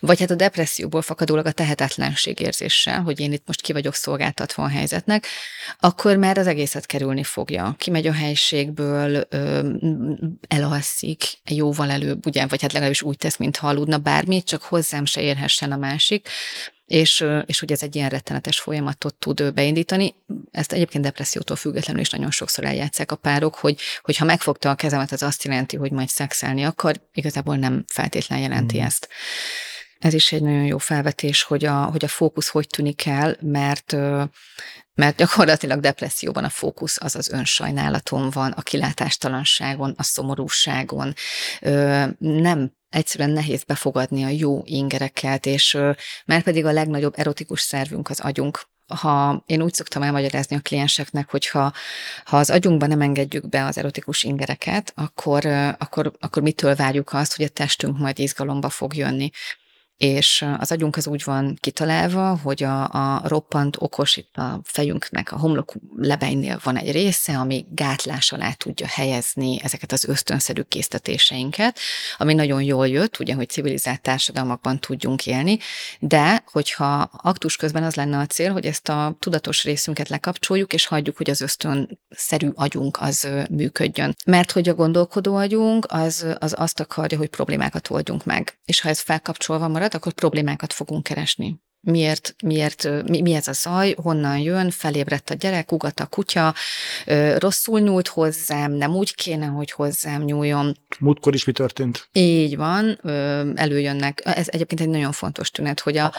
vagy 0.00 0.20
hát 0.20 0.30
a 0.30 0.34
depresszióból 0.34 1.02
fakadólag 1.02 1.46
a 1.46 1.52
tehetetlenség 1.52 2.40
érzéssel, 2.40 3.02
hogy 3.02 3.20
én 3.20 3.32
itt 3.32 3.46
most 3.46 3.60
ki 3.60 3.72
vagyok 3.74 3.94
szolgáltatva 3.94 4.62
a 4.62 4.68
helyzetnek, 4.68 5.26
akkor 5.78 6.16
már 6.16 6.38
az 6.38 6.46
egészet 6.46 6.86
kerülni 6.86 7.22
fogja. 7.22 7.74
Kimegy 7.78 8.06
a 8.06 8.12
helységből, 8.12 9.28
elalszik 10.48 11.24
jóval 11.50 11.90
előbb, 11.90 12.26
ugye, 12.26 12.46
vagy 12.46 12.62
hát 12.62 12.72
legalábbis 12.72 13.02
úgy 13.02 13.16
tesz, 13.16 13.36
mint 13.36 13.58
aludna 13.60 13.98
bármit, 13.98 14.46
csak 14.46 14.62
hozzám 14.62 15.04
se 15.04 15.20
érhessen 15.20 15.72
a 15.72 15.76
másik, 15.76 16.28
és, 16.86 17.24
és 17.46 17.60
hogy 17.60 17.72
ez 17.72 17.82
egy 17.82 17.96
ilyen 17.96 18.08
rettenetes 18.08 18.60
folyamatot 18.60 19.14
tud 19.14 19.52
beindítani. 19.54 20.14
Ezt 20.50 20.72
egyébként 20.72 21.04
depressziótól 21.04 21.56
függetlenül 21.56 22.00
is 22.00 22.10
nagyon 22.10 22.30
sokszor 22.30 22.64
eljátszák 22.64 23.12
a 23.12 23.16
párok, 23.16 23.54
hogy, 23.54 23.80
hogy 24.02 24.16
ha 24.16 24.24
megfogta 24.24 24.70
a 24.70 24.74
kezemet, 24.74 25.12
az 25.12 25.22
azt 25.22 25.44
jelenti, 25.44 25.76
hogy 25.76 25.92
majd 25.92 26.08
szexelni 26.08 26.64
akar, 26.64 27.00
igazából 27.12 27.56
nem 27.56 27.84
feltétlen 27.86 28.38
jelenti 28.38 28.78
mm. 28.80 28.84
ezt. 28.84 29.08
Ez 30.04 30.14
is 30.14 30.32
egy 30.32 30.42
nagyon 30.42 30.64
jó 30.64 30.78
felvetés, 30.78 31.42
hogy 31.42 31.64
a, 31.64 31.84
hogy 31.84 32.04
a 32.04 32.08
fókusz 32.08 32.48
hogy 32.48 32.66
tűnik 32.66 33.06
el, 33.06 33.36
mert 33.40 33.96
mert 34.94 35.16
gyakorlatilag 35.16 35.80
depresszióban 35.80 36.44
a 36.44 36.48
fókusz 36.48 36.98
az 37.00 37.16
az 37.16 37.28
önsajnálaton 37.28 38.30
van, 38.30 38.50
a 38.50 38.60
kilátástalanságon, 38.62 39.94
a 39.96 40.02
szomorúságon. 40.02 41.14
Nem 42.18 42.72
egyszerűen 42.88 43.30
nehéz 43.30 43.64
befogadni 43.64 44.22
a 44.24 44.28
jó 44.28 44.62
ingereket, 44.64 45.46
és 45.46 45.78
már 46.26 46.42
pedig 46.42 46.64
a 46.64 46.72
legnagyobb 46.72 47.14
erotikus 47.16 47.60
szervünk 47.60 48.10
az 48.10 48.20
agyunk, 48.20 48.62
ha 48.86 49.42
én 49.46 49.62
úgy 49.62 49.74
szoktam 49.74 50.02
elmagyarázni 50.02 50.56
a 50.56 50.60
klienseknek, 50.60 51.30
hogy 51.30 51.46
ha, 51.46 51.72
ha 52.24 52.36
az 52.36 52.50
agyunkba 52.50 52.86
nem 52.86 53.00
engedjük 53.00 53.48
be 53.48 53.64
az 53.64 53.78
erotikus 53.78 54.22
ingereket, 54.22 54.92
akkor, 54.96 55.46
akkor, 55.78 56.12
akkor 56.18 56.42
mitől 56.42 56.74
várjuk 56.74 57.12
azt, 57.12 57.36
hogy 57.36 57.44
a 57.44 57.48
testünk 57.48 57.98
majd 57.98 58.18
izgalomba 58.18 58.68
fog 58.68 58.96
jönni 58.96 59.30
és 59.96 60.44
az 60.58 60.72
agyunk 60.72 60.96
az 60.96 61.06
úgy 61.06 61.22
van 61.24 61.56
kitalálva, 61.60 62.38
hogy 62.42 62.62
a, 62.62 62.82
a 62.88 63.22
roppant 63.24 63.76
okos 63.78 64.16
itt 64.16 64.36
a 64.36 64.60
fejünknek, 64.62 65.32
a 65.32 65.38
homlok 65.38 65.72
lebeinél 65.96 66.60
van 66.62 66.76
egy 66.76 66.92
része, 66.92 67.38
ami 67.38 67.66
gátlás 67.70 68.32
alá 68.32 68.52
tudja 68.52 68.86
helyezni 68.86 69.60
ezeket 69.62 69.92
az 69.92 70.04
ösztönszerű 70.04 70.62
késztetéseinket, 70.62 71.78
ami 72.16 72.34
nagyon 72.34 72.62
jól 72.62 72.88
jött, 72.88 73.18
ugye, 73.18 73.34
hogy 73.34 73.48
civilizált 73.48 74.00
társadalmakban 74.00 74.78
tudjunk 74.78 75.26
élni, 75.26 75.58
de 75.98 76.42
hogyha 76.52 77.10
aktus 77.22 77.56
közben 77.56 77.82
az 77.82 77.94
lenne 77.94 78.18
a 78.18 78.26
cél, 78.26 78.52
hogy 78.52 78.66
ezt 78.66 78.88
a 78.88 79.16
tudatos 79.18 79.64
részünket 79.64 80.08
lekapcsoljuk, 80.08 80.72
és 80.72 80.86
hagyjuk, 80.86 81.16
hogy 81.16 81.30
az 81.30 81.40
ösztönszerű 81.40 82.48
agyunk 82.54 82.98
az 83.00 83.28
működjön. 83.50 84.16
Mert 84.26 84.52
hogy 84.52 84.68
a 84.68 84.74
gondolkodó 84.74 85.34
agyunk 85.34 85.86
az, 85.88 86.26
az 86.38 86.54
azt 86.56 86.80
akarja, 86.80 87.18
hogy 87.18 87.28
problémákat 87.28 87.90
oldjunk 87.90 88.24
meg. 88.24 88.58
És 88.64 88.80
ha 88.80 88.88
ez 88.88 89.00
felkapcsolva 89.00 89.68
marad, 89.68 89.83
akkor 89.92 90.12
problémákat 90.12 90.72
fogunk 90.72 91.02
keresni. 91.02 91.62
Miért, 91.80 92.34
miért, 92.44 92.88
mi, 93.08 93.20
mi 93.20 93.32
ez 93.32 93.48
a 93.48 93.52
zaj, 93.52 93.94
honnan 94.02 94.38
jön, 94.38 94.70
felébredt 94.70 95.30
a 95.30 95.34
gyerek, 95.34 95.72
ugat 95.72 96.00
a 96.00 96.06
kutya, 96.06 96.54
rosszul 97.38 97.80
nyúlt 97.80 98.08
hozzám, 98.08 98.72
nem 98.72 98.94
úgy 98.94 99.14
kéne, 99.14 99.46
hogy 99.46 99.70
hozzám 99.70 100.22
nyúljon. 100.22 100.76
Múltkor 100.98 101.34
is 101.34 101.44
mi 101.44 101.52
történt? 101.52 102.08
Így 102.12 102.56
van, 102.56 102.98
előjönnek. 103.54 104.20
Ez 104.24 104.48
egyébként 104.48 104.80
egy 104.80 104.88
nagyon 104.88 105.12
fontos 105.12 105.50
tünet, 105.50 105.80
hogy 105.80 105.96
a, 105.96 106.12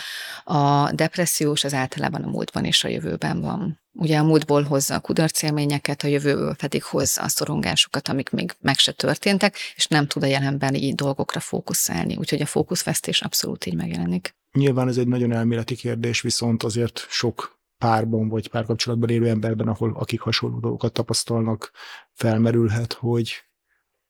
a 0.44 0.92
depressziós 0.92 1.64
az 1.64 1.74
általában 1.74 2.24
a 2.24 2.30
múltban 2.30 2.66
és 2.66 2.84
a 2.84 2.88
jövőben 2.88 3.42
van. 3.42 3.84
Ugye 3.98 4.18
a 4.18 4.24
múltból 4.24 4.64
hozza 4.64 4.96
a 4.96 5.00
kudarcélményeket, 5.00 6.04
a 6.04 6.08
jövőből 6.08 6.56
pedig 6.56 6.84
hozza 6.84 7.22
a 7.22 7.28
szorongásokat, 7.28 8.08
amik 8.08 8.30
még 8.30 8.56
meg 8.62 8.78
se 8.78 8.92
történtek, 8.92 9.58
és 9.76 9.88
nem 9.88 10.08
tud 10.08 10.24
a 10.24 10.26
jelenbeni 10.26 10.94
dolgokra 10.94 11.40
fókuszálni. 11.40 12.16
Úgyhogy 12.16 12.42
a 12.42 12.46
fókuszvesztés 12.46 13.22
abszolút 13.22 13.66
így 13.66 13.76
megjelenik. 13.76 14.36
Nyilván 14.52 14.88
ez 14.88 14.98
egy 14.98 15.08
nagyon 15.08 15.32
elméleti 15.32 15.76
kérdés, 15.76 16.22
viszont 16.22 16.64
azért 16.64 17.06
sok 17.10 17.60
párban 17.78 18.28
vagy 18.28 18.48
párkapcsolatban 18.48 19.10
élő 19.10 19.28
emberben, 19.28 19.68
ahol 19.68 19.96
akik 19.96 20.20
hasonló 20.20 20.60
dolgokat 20.60 20.94
tapasztalnak, 20.94 21.72
felmerülhet, 22.14 22.94
hogy 22.94 23.44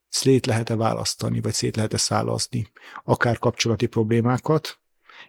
szét 0.10 0.46
lehet-e 0.46 0.76
választani, 0.76 1.42
vagy 1.42 1.54
szét 1.54 1.76
lehet-e 1.76 1.98
szálazni 1.98 2.72
akár 3.04 3.40
kapcsolati 3.40 3.86
problémákat 3.86 4.80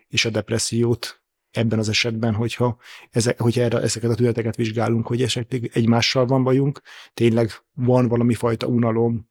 és 0.08 0.24
a 0.24 0.30
depressziót 0.30 1.20
ebben 1.56 1.78
az 1.78 1.88
esetben, 1.88 2.34
hogyha, 2.34 2.78
ezek, 3.10 3.40
hogyha 3.40 3.62
erre, 3.62 3.80
ezeket 3.80 4.10
a 4.10 4.14
tüneteket 4.14 4.56
vizsgálunk, 4.56 5.06
hogy 5.06 5.22
esetleg 5.22 5.70
egymással 5.72 6.26
van 6.26 6.44
bajunk, 6.44 6.80
tényleg 7.14 7.50
van 7.74 8.08
valami 8.08 8.34
fajta 8.34 8.66
unalom, 8.66 9.28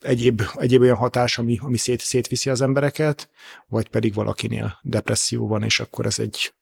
egyéb, 0.00 0.42
egyéb 0.54 0.80
olyan 0.80 0.96
hatás, 0.96 1.38
ami, 1.38 1.58
ami 1.62 1.76
szét, 1.76 2.00
szétviszi 2.00 2.50
az 2.50 2.60
embereket, 2.60 3.30
vagy 3.66 3.88
pedig 3.88 4.14
valakinél 4.14 4.78
depresszió 4.82 5.46
van, 5.46 5.62
és 5.62 5.80
akkor 5.80 6.06
ez 6.06 6.18
egy, 6.18 6.54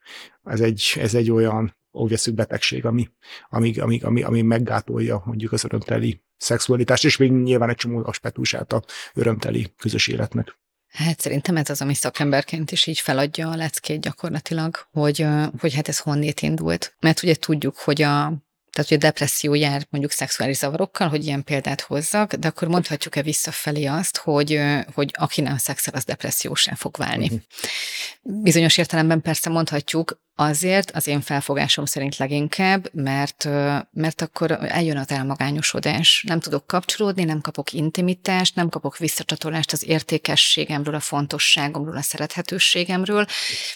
ez 0.44 0.60
egy, 0.60 0.92
ez 0.96 1.14
egy 1.14 1.30
olyan, 1.30 1.76
úgy 1.90 2.10
veszük 2.10 2.34
betegség, 2.34 2.84
ami, 2.84 3.08
ami, 3.48 3.78
ami, 3.78 4.00
ami, 4.00 4.22
ami 4.22 4.42
meggátolja 4.42 5.22
mondjuk 5.24 5.52
az 5.52 5.64
örömteli 5.64 6.22
szexualitást, 6.36 7.04
és 7.04 7.16
még 7.16 7.32
nyilván 7.32 7.68
egy 7.68 7.76
csomó 7.76 8.02
aspektusát 8.04 8.72
a 8.72 8.82
örömteli 9.14 9.72
közös 9.76 10.08
életnek. 10.08 10.60
Hát 10.92 11.20
szerintem 11.20 11.56
ez 11.56 11.70
az, 11.70 11.80
ami 11.80 11.94
szakemberként 11.94 12.70
is 12.70 12.86
így 12.86 12.98
feladja 13.00 13.50
a 13.50 13.56
leckét 13.56 14.00
gyakorlatilag, 14.00 14.86
hogy, 14.92 15.26
hogy 15.58 15.74
hát 15.74 15.88
ez 15.88 15.98
honnét 15.98 16.40
indult. 16.42 16.96
Mert 17.00 17.22
ugye 17.22 17.34
tudjuk, 17.34 17.78
hogy 17.78 18.02
a 18.02 18.32
tehát 18.72 18.88
hogy 18.88 18.96
a 18.96 19.00
depresszió 19.00 19.54
jár 19.54 19.86
mondjuk 19.90 20.12
szexuális 20.12 20.56
zavarokkal, 20.56 21.08
hogy 21.08 21.24
ilyen 21.24 21.44
példát 21.44 21.80
hozzak, 21.80 22.34
de 22.34 22.48
akkor 22.48 22.68
mondhatjuk-e 22.68 23.22
visszafelé 23.22 23.84
azt, 23.84 24.16
hogy, 24.16 24.60
hogy 24.94 25.10
aki 25.18 25.40
nem 25.40 25.56
szexel, 25.56 25.94
az 25.94 26.04
depressziósá 26.04 26.74
fog 26.74 26.96
válni. 26.96 27.24
Uh-huh. 27.24 28.42
Bizonyos 28.42 28.78
értelemben 28.78 29.20
persze 29.20 29.50
mondhatjuk, 29.50 30.20
Azért 30.42 30.90
az 30.90 31.06
én 31.06 31.20
felfogásom 31.20 31.84
szerint 31.84 32.16
leginkább, 32.16 32.88
mert, 32.92 33.44
mert 33.92 34.22
akkor 34.22 34.50
eljön 34.50 34.96
az 34.96 35.10
elmagányosodás. 35.10 36.24
Nem 36.26 36.40
tudok 36.40 36.66
kapcsolódni, 36.66 37.24
nem 37.24 37.40
kapok 37.40 37.72
intimitást, 37.72 38.54
nem 38.54 38.68
kapok 38.68 38.98
visszacsatolást 38.98 39.72
az 39.72 39.88
értékességemről, 39.88 40.94
a 40.94 41.00
fontosságomról, 41.00 41.96
a 41.96 42.02
szerethetőségemről, 42.02 43.26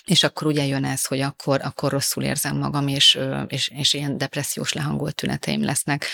és 0.04 0.22
akkor 0.22 0.46
ugye 0.46 0.64
jön 0.64 0.84
ez, 0.84 1.04
hogy 1.04 1.20
akkor, 1.20 1.60
akkor 1.62 1.90
rosszul 1.90 2.22
érzem 2.22 2.56
magam, 2.56 2.88
és, 2.88 3.18
és, 3.48 3.72
és 3.76 3.94
ilyen 3.94 4.18
depressziós 4.18 4.72
lehangolt 4.72 5.14
tüneteim 5.14 5.64
lesznek. 5.64 6.06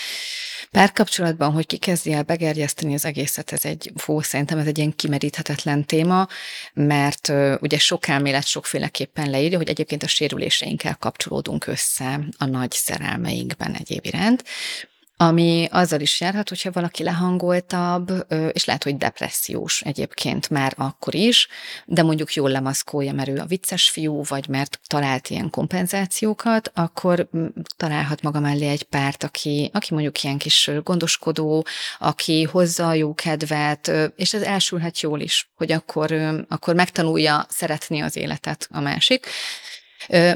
Párkapcsolatban, 0.71 1.51
hogy 1.51 1.65
ki 1.65 1.77
kezdje 1.77 2.15
el 2.15 2.23
begerjeszteni 2.23 2.93
az 2.93 3.05
egészet, 3.05 3.51
ez 3.51 3.65
egy, 3.65 3.91
fó, 3.95 4.21
szerintem 4.21 4.57
ez 4.57 4.67
egy 4.67 4.77
ilyen 4.77 4.95
kimeríthetetlen 4.95 5.85
téma, 5.85 6.27
mert 6.73 7.31
ugye 7.59 7.77
sok 7.77 8.07
elmélet 8.07 8.45
sokféleképpen 8.45 9.29
leírja, 9.29 9.57
hogy 9.57 9.69
egyébként 9.69 10.03
a 10.03 10.07
sérüléseinkkel 10.49 10.95
kapcsolódunk 10.99 11.67
össze 11.67 12.19
a 12.37 12.45
nagy 12.45 12.71
szerelmeinkben 12.71 13.73
egyéb 13.73 14.05
iránt, 14.05 14.43
ami 15.17 15.67
azzal 15.71 15.99
is 15.99 16.21
járhat, 16.21 16.49
hogyha 16.49 16.71
valaki 16.71 17.03
lehangoltabb, 17.03 18.25
és 18.51 18.65
lehet, 18.65 18.83
hogy 18.83 18.97
depressziós 18.97 19.81
egyébként 19.81 20.49
már 20.49 20.73
akkor 20.77 21.15
is, 21.15 21.47
de 21.85 22.03
mondjuk 22.03 22.33
jól 22.33 22.49
lemaszkolja, 22.49 23.13
mert 23.13 23.29
ő 23.29 23.37
a 23.37 23.45
vicces 23.45 23.89
fiú, 23.89 24.23
vagy 24.23 24.47
mert 24.47 24.79
talált 24.87 25.29
ilyen 25.29 25.49
kompenzációkat, 25.49 26.71
akkor 26.75 27.29
találhat 27.77 28.21
maga 28.21 28.39
mellé 28.39 28.67
egy 28.67 28.83
párt, 28.83 29.23
aki, 29.23 29.69
aki 29.73 29.93
mondjuk 29.93 30.23
ilyen 30.23 30.37
kis 30.37 30.69
gondoskodó, 30.83 31.65
aki 31.99 32.43
hozza 32.43 32.87
a 32.87 32.93
jó 32.93 33.13
kedvet, 33.13 33.91
és 34.15 34.33
ez 34.33 34.41
elsülhet 34.41 34.99
jól 34.99 35.19
is, 35.19 35.51
hogy 35.55 35.71
akkor, 35.71 36.11
akkor 36.47 36.75
megtanulja 36.75 37.45
szeretni 37.49 38.01
az 38.01 38.15
életet 38.15 38.67
a 38.71 38.79
másik. 38.79 39.27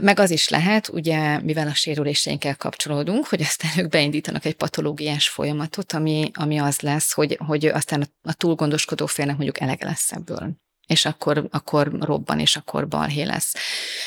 Meg 0.01 0.19
az 0.19 0.31
is 0.31 0.49
lehet, 0.49 0.87
ugye, 0.87 1.39
mivel 1.39 1.67
a 1.67 1.73
sérüléseinkkel 1.73 2.55
kapcsolódunk, 2.55 3.25
hogy 3.27 3.41
aztán 3.41 3.71
ők 3.77 3.89
beindítanak 3.89 4.45
egy 4.45 4.55
patológiás 4.55 5.29
folyamatot, 5.29 5.93
ami, 5.93 6.31
ami 6.33 6.57
az 6.57 6.79
lesz, 6.79 7.11
hogy, 7.13 7.37
hogy 7.45 7.65
aztán 7.65 8.09
a, 8.23 8.33
túlgondoskodó 8.33 9.05
félnek 9.05 9.35
mondjuk 9.35 9.59
elege 9.59 9.85
lesz 9.85 10.11
ebből 10.11 10.55
és 10.87 11.05
akkor, 11.05 11.47
akkor 11.51 11.91
robban, 11.99 12.39
és 12.39 12.55
akkor 12.55 12.87
balhé 12.87 13.23
lesz. 13.23 13.53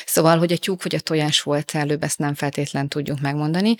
Szóval, 0.05 0.37
hogy 0.37 0.51
a 0.51 0.57
tyúk 0.57 0.83
vagy 0.83 0.95
a 0.95 0.99
tojás 0.99 1.41
volt 1.41 1.75
előbb, 1.75 2.03
ezt 2.03 2.19
nem 2.19 2.33
feltétlen 2.33 2.87
tudjuk 2.87 3.19
megmondani. 3.19 3.75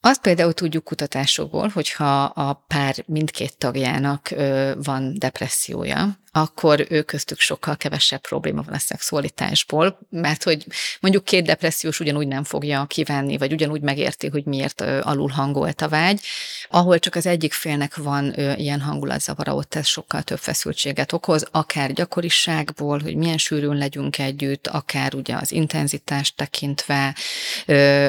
Azt 0.00 0.20
például 0.20 0.52
tudjuk 0.52 0.84
kutatásokból, 0.84 1.68
hogyha 1.68 2.22
a 2.24 2.64
pár 2.66 2.94
mindkét 3.06 3.58
tagjának 3.58 4.34
van 4.76 5.18
depressziója, 5.18 6.18
akkor 6.36 6.86
ő 6.88 7.02
köztük 7.02 7.40
sokkal 7.40 7.76
kevesebb 7.76 8.20
probléma 8.20 8.62
van 8.62 8.74
a 8.74 8.78
szexualitásból, 8.78 9.98
mert 10.10 10.42
hogy 10.42 10.66
mondjuk 11.00 11.24
két 11.24 11.44
depressziós 11.44 12.00
ugyanúgy 12.00 12.26
nem 12.26 12.44
fogja 12.44 12.84
kivenni, 12.84 13.38
vagy 13.38 13.52
ugyanúgy 13.52 13.80
megérti, 13.80 14.28
hogy 14.28 14.44
miért 14.44 14.80
alul 14.80 15.28
hangolt 15.28 15.80
a 15.80 15.88
vágy. 15.88 16.20
Ahol 16.68 16.98
csak 16.98 17.14
az 17.14 17.26
egyik 17.26 17.52
félnek 17.52 17.96
van 17.96 18.34
ilyen 18.56 18.80
hangulatzavara, 18.80 19.54
ott 19.54 19.74
ez 19.74 19.86
sokkal 19.86 20.22
több 20.22 20.38
feszültséget 20.38 21.12
okoz, 21.12 21.46
akár 21.50 21.92
gyakoriságból, 21.92 22.98
hogy 22.98 23.16
milyen 23.16 23.38
sűrűn 23.38 23.76
legyünk 23.76 24.18
együtt, 24.18 24.66
akár 24.66 25.14
ugye 25.14 25.36
az 25.36 25.52
intenzitást 25.52 26.36
tekintve, 26.36 27.14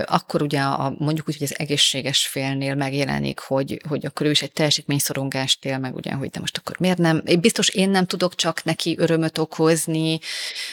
akkor 0.05 0.41
ugye 0.41 0.61
a, 0.61 0.95
mondjuk 0.97 1.27
úgy, 1.27 1.37
hogy 1.37 1.47
az 1.51 1.59
egészséges 1.59 2.27
félnél 2.27 2.75
megjelenik, 2.75 3.39
hogy, 3.39 3.81
hogy 3.87 4.05
akkor 4.05 4.25
ő 4.25 4.29
is 4.29 4.41
egy 4.41 4.51
teljesítményszorongást 4.51 5.65
él 5.65 5.77
meg, 5.77 5.95
ugye, 5.95 6.13
hogy 6.13 6.29
de 6.29 6.39
most 6.39 6.57
akkor 6.57 6.75
miért 6.79 6.97
nem? 6.97 7.21
Biztos 7.39 7.69
én 7.69 7.89
nem 7.89 8.05
tudok 8.17 8.35
csak 8.35 8.63
neki 8.63 8.95
örömöt 8.97 9.37
okozni, 9.37 10.19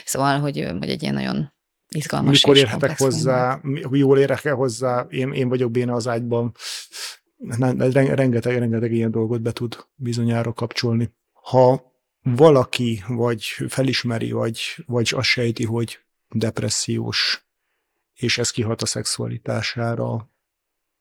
szóval, 0.04 0.38
hogy, 0.40 0.66
hogy 0.78 0.88
egy 0.88 1.02
ilyen 1.02 1.14
nagyon 1.14 1.52
izgalmas 1.88 2.42
Mikor 2.42 2.56
érhetek 2.56 2.98
hozzá, 2.98 3.60
hogy 3.82 3.98
jól 3.98 4.18
érek 4.18 4.44
el 4.44 4.54
hozzá, 4.54 5.06
én, 5.10 5.32
én 5.32 5.48
vagyok 5.48 5.70
béna 5.70 5.94
az 5.94 6.08
ágyban. 6.08 6.54
Rengeteg, 7.58 8.58
rengeteg 8.58 8.92
ilyen 8.92 9.10
dolgot 9.10 9.40
be 9.40 9.52
tud 9.52 9.86
bizonyára 9.94 10.52
kapcsolni. 10.52 11.14
Ha 11.32 11.92
valaki 12.22 13.02
vagy 13.08 13.42
felismeri, 13.68 14.32
vagy, 14.32 14.60
vagy 14.86 15.12
azt 15.14 15.28
sejti, 15.28 15.64
hogy 15.64 15.98
depressziós, 16.28 17.46
és 18.14 18.38
ez 18.38 18.50
kihat 18.50 18.82
a 18.82 18.86
szexualitására, 18.86 20.30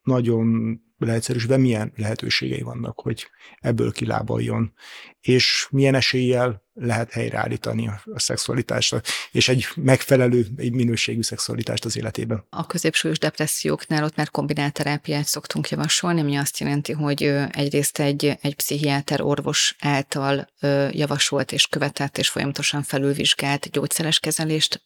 nagyon 0.03 0.77
leegyszerűsítve 0.97 1.57
milyen 1.57 1.93
lehetőségei 1.95 2.61
vannak, 2.61 2.99
hogy 2.99 3.27
ebből 3.59 3.91
kilábaljon, 3.91 4.73
és 5.19 5.67
milyen 5.71 5.95
eséllyel 5.95 6.63
lehet 6.81 7.11
helyreállítani 7.11 7.87
a, 7.87 8.19
szexualitást, 8.19 9.01
és 9.31 9.47
egy 9.47 9.67
megfelelő, 9.75 10.45
egy 10.57 10.71
minőségű 10.71 11.21
szexualitást 11.21 11.85
az 11.85 11.97
életében. 11.97 12.43
A 12.49 12.65
középsúlyos 12.65 13.19
depresszióknál 13.19 14.03
ott 14.03 14.15
már 14.15 14.29
kombinált 14.29 14.73
terápiát 14.73 15.25
szoktunk 15.25 15.69
javasolni, 15.69 16.19
ami 16.19 16.35
azt 16.35 16.59
jelenti, 16.59 16.91
hogy 16.91 17.23
egyrészt 17.51 17.99
egy, 17.99 18.37
egy 18.41 18.55
pszichiáter 18.55 19.21
orvos 19.21 19.75
által 19.79 20.49
javasolt 20.91 21.51
és 21.51 21.67
követett 21.67 22.17
és 22.17 22.29
folyamatosan 22.29 22.83
felülvizsgált 22.83 23.69
gyógyszeres 23.71 24.19
kezelést 24.19 24.83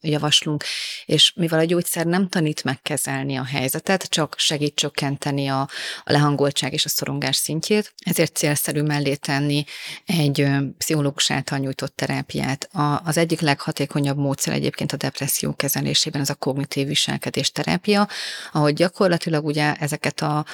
javaslunk, 0.00 0.64
és 1.06 1.32
mivel 1.36 1.58
a 1.58 1.64
gyógyszer 1.64 2.06
nem 2.06 2.28
tanít 2.28 2.64
megkezelni 2.64 3.36
a 3.36 3.44
helyzetet, 3.44 4.08
csak 4.08 4.34
segít 4.38 4.74
csökkenteni 4.74 5.46
a, 5.46 5.60
a 6.04 6.12
lehangoltság 6.12 6.72
és 6.72 6.84
a 6.84 6.88
szorongás 6.88 7.36
szintjét, 7.36 7.92
ezért 8.04 8.36
célszerű 8.36 8.82
mellé 8.82 9.14
tenni 9.14 9.64
egy 10.06 10.46
pszichológus 10.78 11.17
pszichológus 11.18 11.30
által 11.30 11.58
nyújtott 11.58 11.96
terápiát. 11.96 12.68
A, 12.72 13.00
az 13.04 13.16
egyik 13.16 13.40
leghatékonyabb 13.40 14.16
módszer 14.16 14.54
egyébként 14.54 14.92
a 14.92 14.96
depresszió 14.96 15.54
kezelésében 15.54 16.20
az 16.20 16.30
a 16.30 16.34
kognitív 16.34 16.86
viselkedés 16.86 17.52
terápia, 17.52 18.08
ahogy 18.52 18.74
gyakorlatilag 18.74 19.44
ugye 19.44 19.74
ezeket 19.74 20.20
a, 20.20 20.44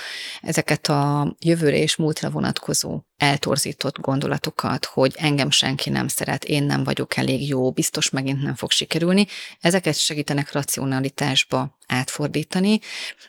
ezeket 0.42 0.88
a 0.88 1.35
jövőre 1.38 1.77
és 1.77 1.96
múltra 1.96 2.31
vonatkozó 2.31 3.00
eltorzított 3.16 3.98
gondolatokat, 3.98 4.85
hogy 4.85 5.14
engem 5.16 5.50
senki 5.50 5.90
nem 5.90 6.09
szeret, 6.09 6.44
én 6.44 6.62
nem 6.62 6.85
vagyok 6.85 7.16
elég 7.16 7.48
jó, 7.48 7.70
biztos 7.70 8.11
megint 8.11 8.42
nem 8.42 8.55
fog 8.55 8.70
sikerülni, 8.70 9.27
ezeket 9.61 9.96
segítenek 9.96 10.53
racionalitásba 10.53 11.79
átfordítani, 11.87 12.81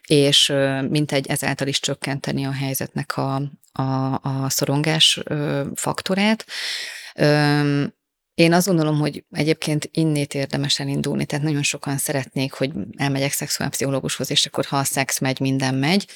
és 0.08 0.54
mint 0.90 1.12
egy 1.12 1.28
ezáltal 1.28 1.68
is 1.68 1.80
csökkenteni 1.80 2.46
a 2.46 2.52
helyzetnek 2.52 3.18
a, 3.18 3.42
a, 3.76 4.20
a 4.22 4.50
szorongás 4.50 5.20
faktorát. 5.76 6.46
Én 8.36 8.54
azt 8.54 8.68
gondolom, 8.68 9.00
hogy 9.00 9.24
egyébként 9.32 9.90
innét 9.92 10.34
érdemes 10.34 10.80
elindulni, 10.80 11.26
tehát 11.26 11.46
nagyon 11.46 11.64
sokan 11.64 11.98
szeretnék, 11.98 12.54
hogy 12.54 12.72
elmegyek 12.98 13.32
szexuálpszichológushoz, 13.32 14.32
és 14.32 14.46
akkor 14.46 14.66
ha 14.66 14.78
a 14.78 14.84
szex 14.84 15.20
megy, 15.20 15.40
minden 15.40 15.76
megy. 15.76 16.08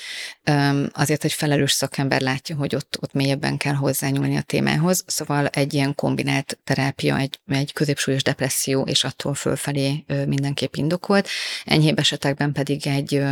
Azért, 0.92 1.22
hogy 1.22 1.34
felelős 1.34 1.72
szakember 1.72 2.22
látja, 2.22 2.56
hogy 2.56 2.76
ott, 2.76 2.98
ott 3.02 3.14
mélyebben 3.14 3.58
kell 3.58 3.74
hozzányúlni 3.74 4.36
a 4.38 4.42
témához. 4.42 5.04
Szóval 5.08 5.48
egy 5.48 5.74
ilyen 5.74 5.96
kombinált 5.96 6.60
terápia, 6.64 7.18
egy, 7.18 7.40
egy 7.48 7.74
középsúlyos 7.74 8.24
depresszió, 8.24 8.82
és 8.82 9.04
attól 9.04 9.34
fölfelé 9.34 10.06
mindenképp 10.28 10.76
indokolt. 10.76 11.28
Enyhébb 11.66 12.00
esetekben 12.00 12.52
pedig 12.52 12.88
egy, 12.88 13.24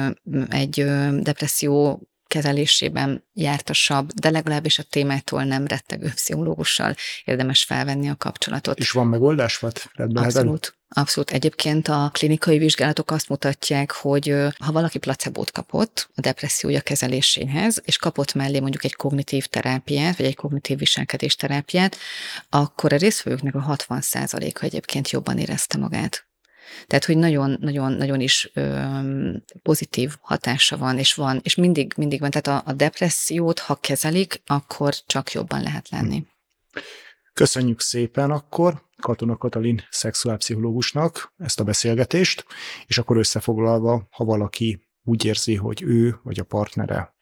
egy 0.49 0.85
depresszió 1.21 2.01
kezelésében 2.27 3.23
jártasabb, 3.33 4.11
de 4.11 4.29
legalábbis 4.29 4.79
a 4.79 4.83
témától 4.83 5.43
nem 5.43 5.67
rettegő 5.67 6.11
pszichológussal 6.15 6.95
érdemes 7.25 7.63
felvenni 7.63 8.09
a 8.09 8.15
kapcsolatot. 8.15 8.79
És 8.79 8.91
van 8.91 9.07
megoldás? 9.07 9.57
Vagy 9.57 9.73
Abszolút. 10.13 10.77
Abszolút. 10.89 11.31
Egyébként 11.31 11.87
a 11.87 12.09
klinikai 12.13 12.57
vizsgálatok 12.57 13.11
azt 13.11 13.29
mutatják, 13.29 13.91
hogy 13.91 14.35
ha 14.57 14.71
valaki 14.71 14.97
placebót 14.97 15.51
kapott 15.51 16.09
a 16.15 16.21
depressziója 16.21 16.81
kezeléséhez, 16.81 17.81
és 17.85 17.97
kapott 17.97 18.33
mellé 18.33 18.59
mondjuk 18.59 18.83
egy 18.83 18.95
kognitív 18.95 19.45
terápiát, 19.45 20.17
vagy 20.17 20.25
egy 20.25 20.35
kognitív 20.35 20.77
viselkedés 20.77 21.35
terápiát, 21.35 21.97
akkor 22.49 22.93
a 22.93 22.97
résztvevőknek 22.97 23.55
a 23.55 23.75
60%-a 23.77 24.63
egyébként 24.63 25.09
jobban 25.09 25.37
érezte 25.37 25.77
magát. 25.77 26.26
Tehát, 26.87 27.05
hogy 27.05 27.17
nagyon-nagyon 27.17 28.21
is 28.21 28.51
ö, 28.53 28.81
pozitív 29.61 30.15
hatása 30.21 30.77
van, 30.77 30.97
és 30.97 31.13
van, 31.13 31.39
és 31.43 31.55
mindig, 31.55 31.93
mindig 31.97 32.19
van. 32.19 32.31
Tehát 32.31 32.63
a, 32.65 32.69
a 32.69 32.73
depressziót, 32.73 33.59
ha 33.59 33.75
kezelik, 33.75 34.41
akkor 34.45 34.93
csak 35.05 35.31
jobban 35.31 35.61
lehet 35.61 35.89
lenni. 35.89 36.25
Köszönjük 37.33 37.81
szépen 37.81 38.31
akkor 38.31 38.85
Katona 39.01 39.37
Katalin 39.37 39.81
szexuálpszichológusnak 39.89 41.33
ezt 41.37 41.59
a 41.59 41.63
beszélgetést, 41.63 42.45
és 42.85 42.97
akkor 42.97 43.17
összefoglalva, 43.17 44.07
ha 44.11 44.23
valaki 44.23 44.87
úgy 45.03 45.25
érzi, 45.25 45.55
hogy 45.55 45.81
ő 45.83 46.19
vagy 46.23 46.39
a 46.39 46.43
partnere 46.43 47.15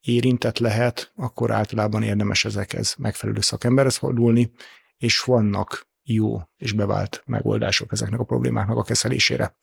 érintett 0.00 0.58
lehet, 0.58 1.12
akkor 1.16 1.50
általában 1.50 2.02
érdemes 2.02 2.44
ezekhez 2.44 2.94
megfelelő 2.98 3.40
szakemberhez 3.40 3.96
fordulni, 3.96 4.50
és 4.96 5.20
vannak 5.20 5.86
jó 6.06 6.40
és 6.56 6.72
bevált 6.72 7.22
megoldások 7.26 7.92
ezeknek 7.92 8.20
a 8.20 8.24
problémáknak 8.24 8.76
a 8.76 8.82
kezelésére. 8.82 9.56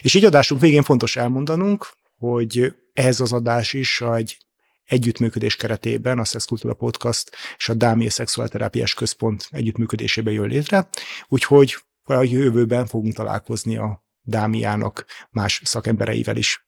És 0.00 0.14
így 0.14 0.24
adásunk 0.24 0.60
végén 0.60 0.82
fontos 0.82 1.16
elmondanunk, 1.16 1.88
hogy 2.18 2.74
ez 2.92 3.20
az 3.20 3.32
adás 3.32 3.72
is 3.72 4.00
egy 4.00 4.36
együttműködés 4.84 5.56
keretében 5.56 6.18
a 6.18 6.24
Szexkultúra 6.24 6.74
Podcast 6.74 7.30
és 7.56 7.68
a 7.68 7.74
Dámia 7.74 8.10
Szexuálterápiás 8.10 8.94
Központ 8.94 9.48
együttműködésében 9.50 10.32
jön 10.32 10.48
létre, 10.48 10.88
úgyhogy 11.28 11.76
a 12.04 12.22
jövőben 12.22 12.86
fogunk 12.86 13.14
találkozni 13.14 13.76
a 13.76 14.04
Dámiának 14.22 15.04
más 15.30 15.60
szakembereivel 15.64 16.36
is. 16.36 16.66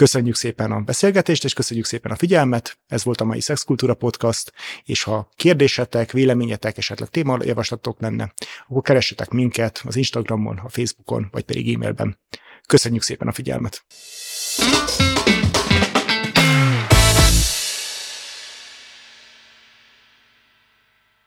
Köszönjük 0.00 0.34
szépen 0.34 0.72
a 0.72 0.80
beszélgetést, 0.80 1.44
és 1.44 1.52
köszönjük 1.52 1.86
szépen 1.86 2.12
a 2.12 2.16
figyelmet. 2.16 2.78
Ez 2.86 3.04
volt 3.04 3.20
a 3.20 3.24
mai 3.24 3.40
Szexkultúra 3.40 3.94
Podcast, 3.94 4.52
és 4.84 5.02
ha 5.02 5.28
kérdésetek, 5.34 6.12
véleményetek, 6.12 6.76
esetleg 6.76 7.08
témajavaslatok 7.08 8.00
lenne, 8.00 8.32
akkor 8.68 8.82
keressetek 8.82 9.30
minket 9.30 9.82
az 9.84 9.96
Instagramon, 9.96 10.58
a 10.58 10.68
Facebookon, 10.68 11.28
vagy 11.30 11.44
pedig 11.44 11.74
e-mailben. 11.74 12.18
Köszönjük 12.66 13.02
szépen 13.02 13.28
a 13.28 13.32
figyelmet! 13.32 13.84
thank 14.56 15.16
you 15.16 15.19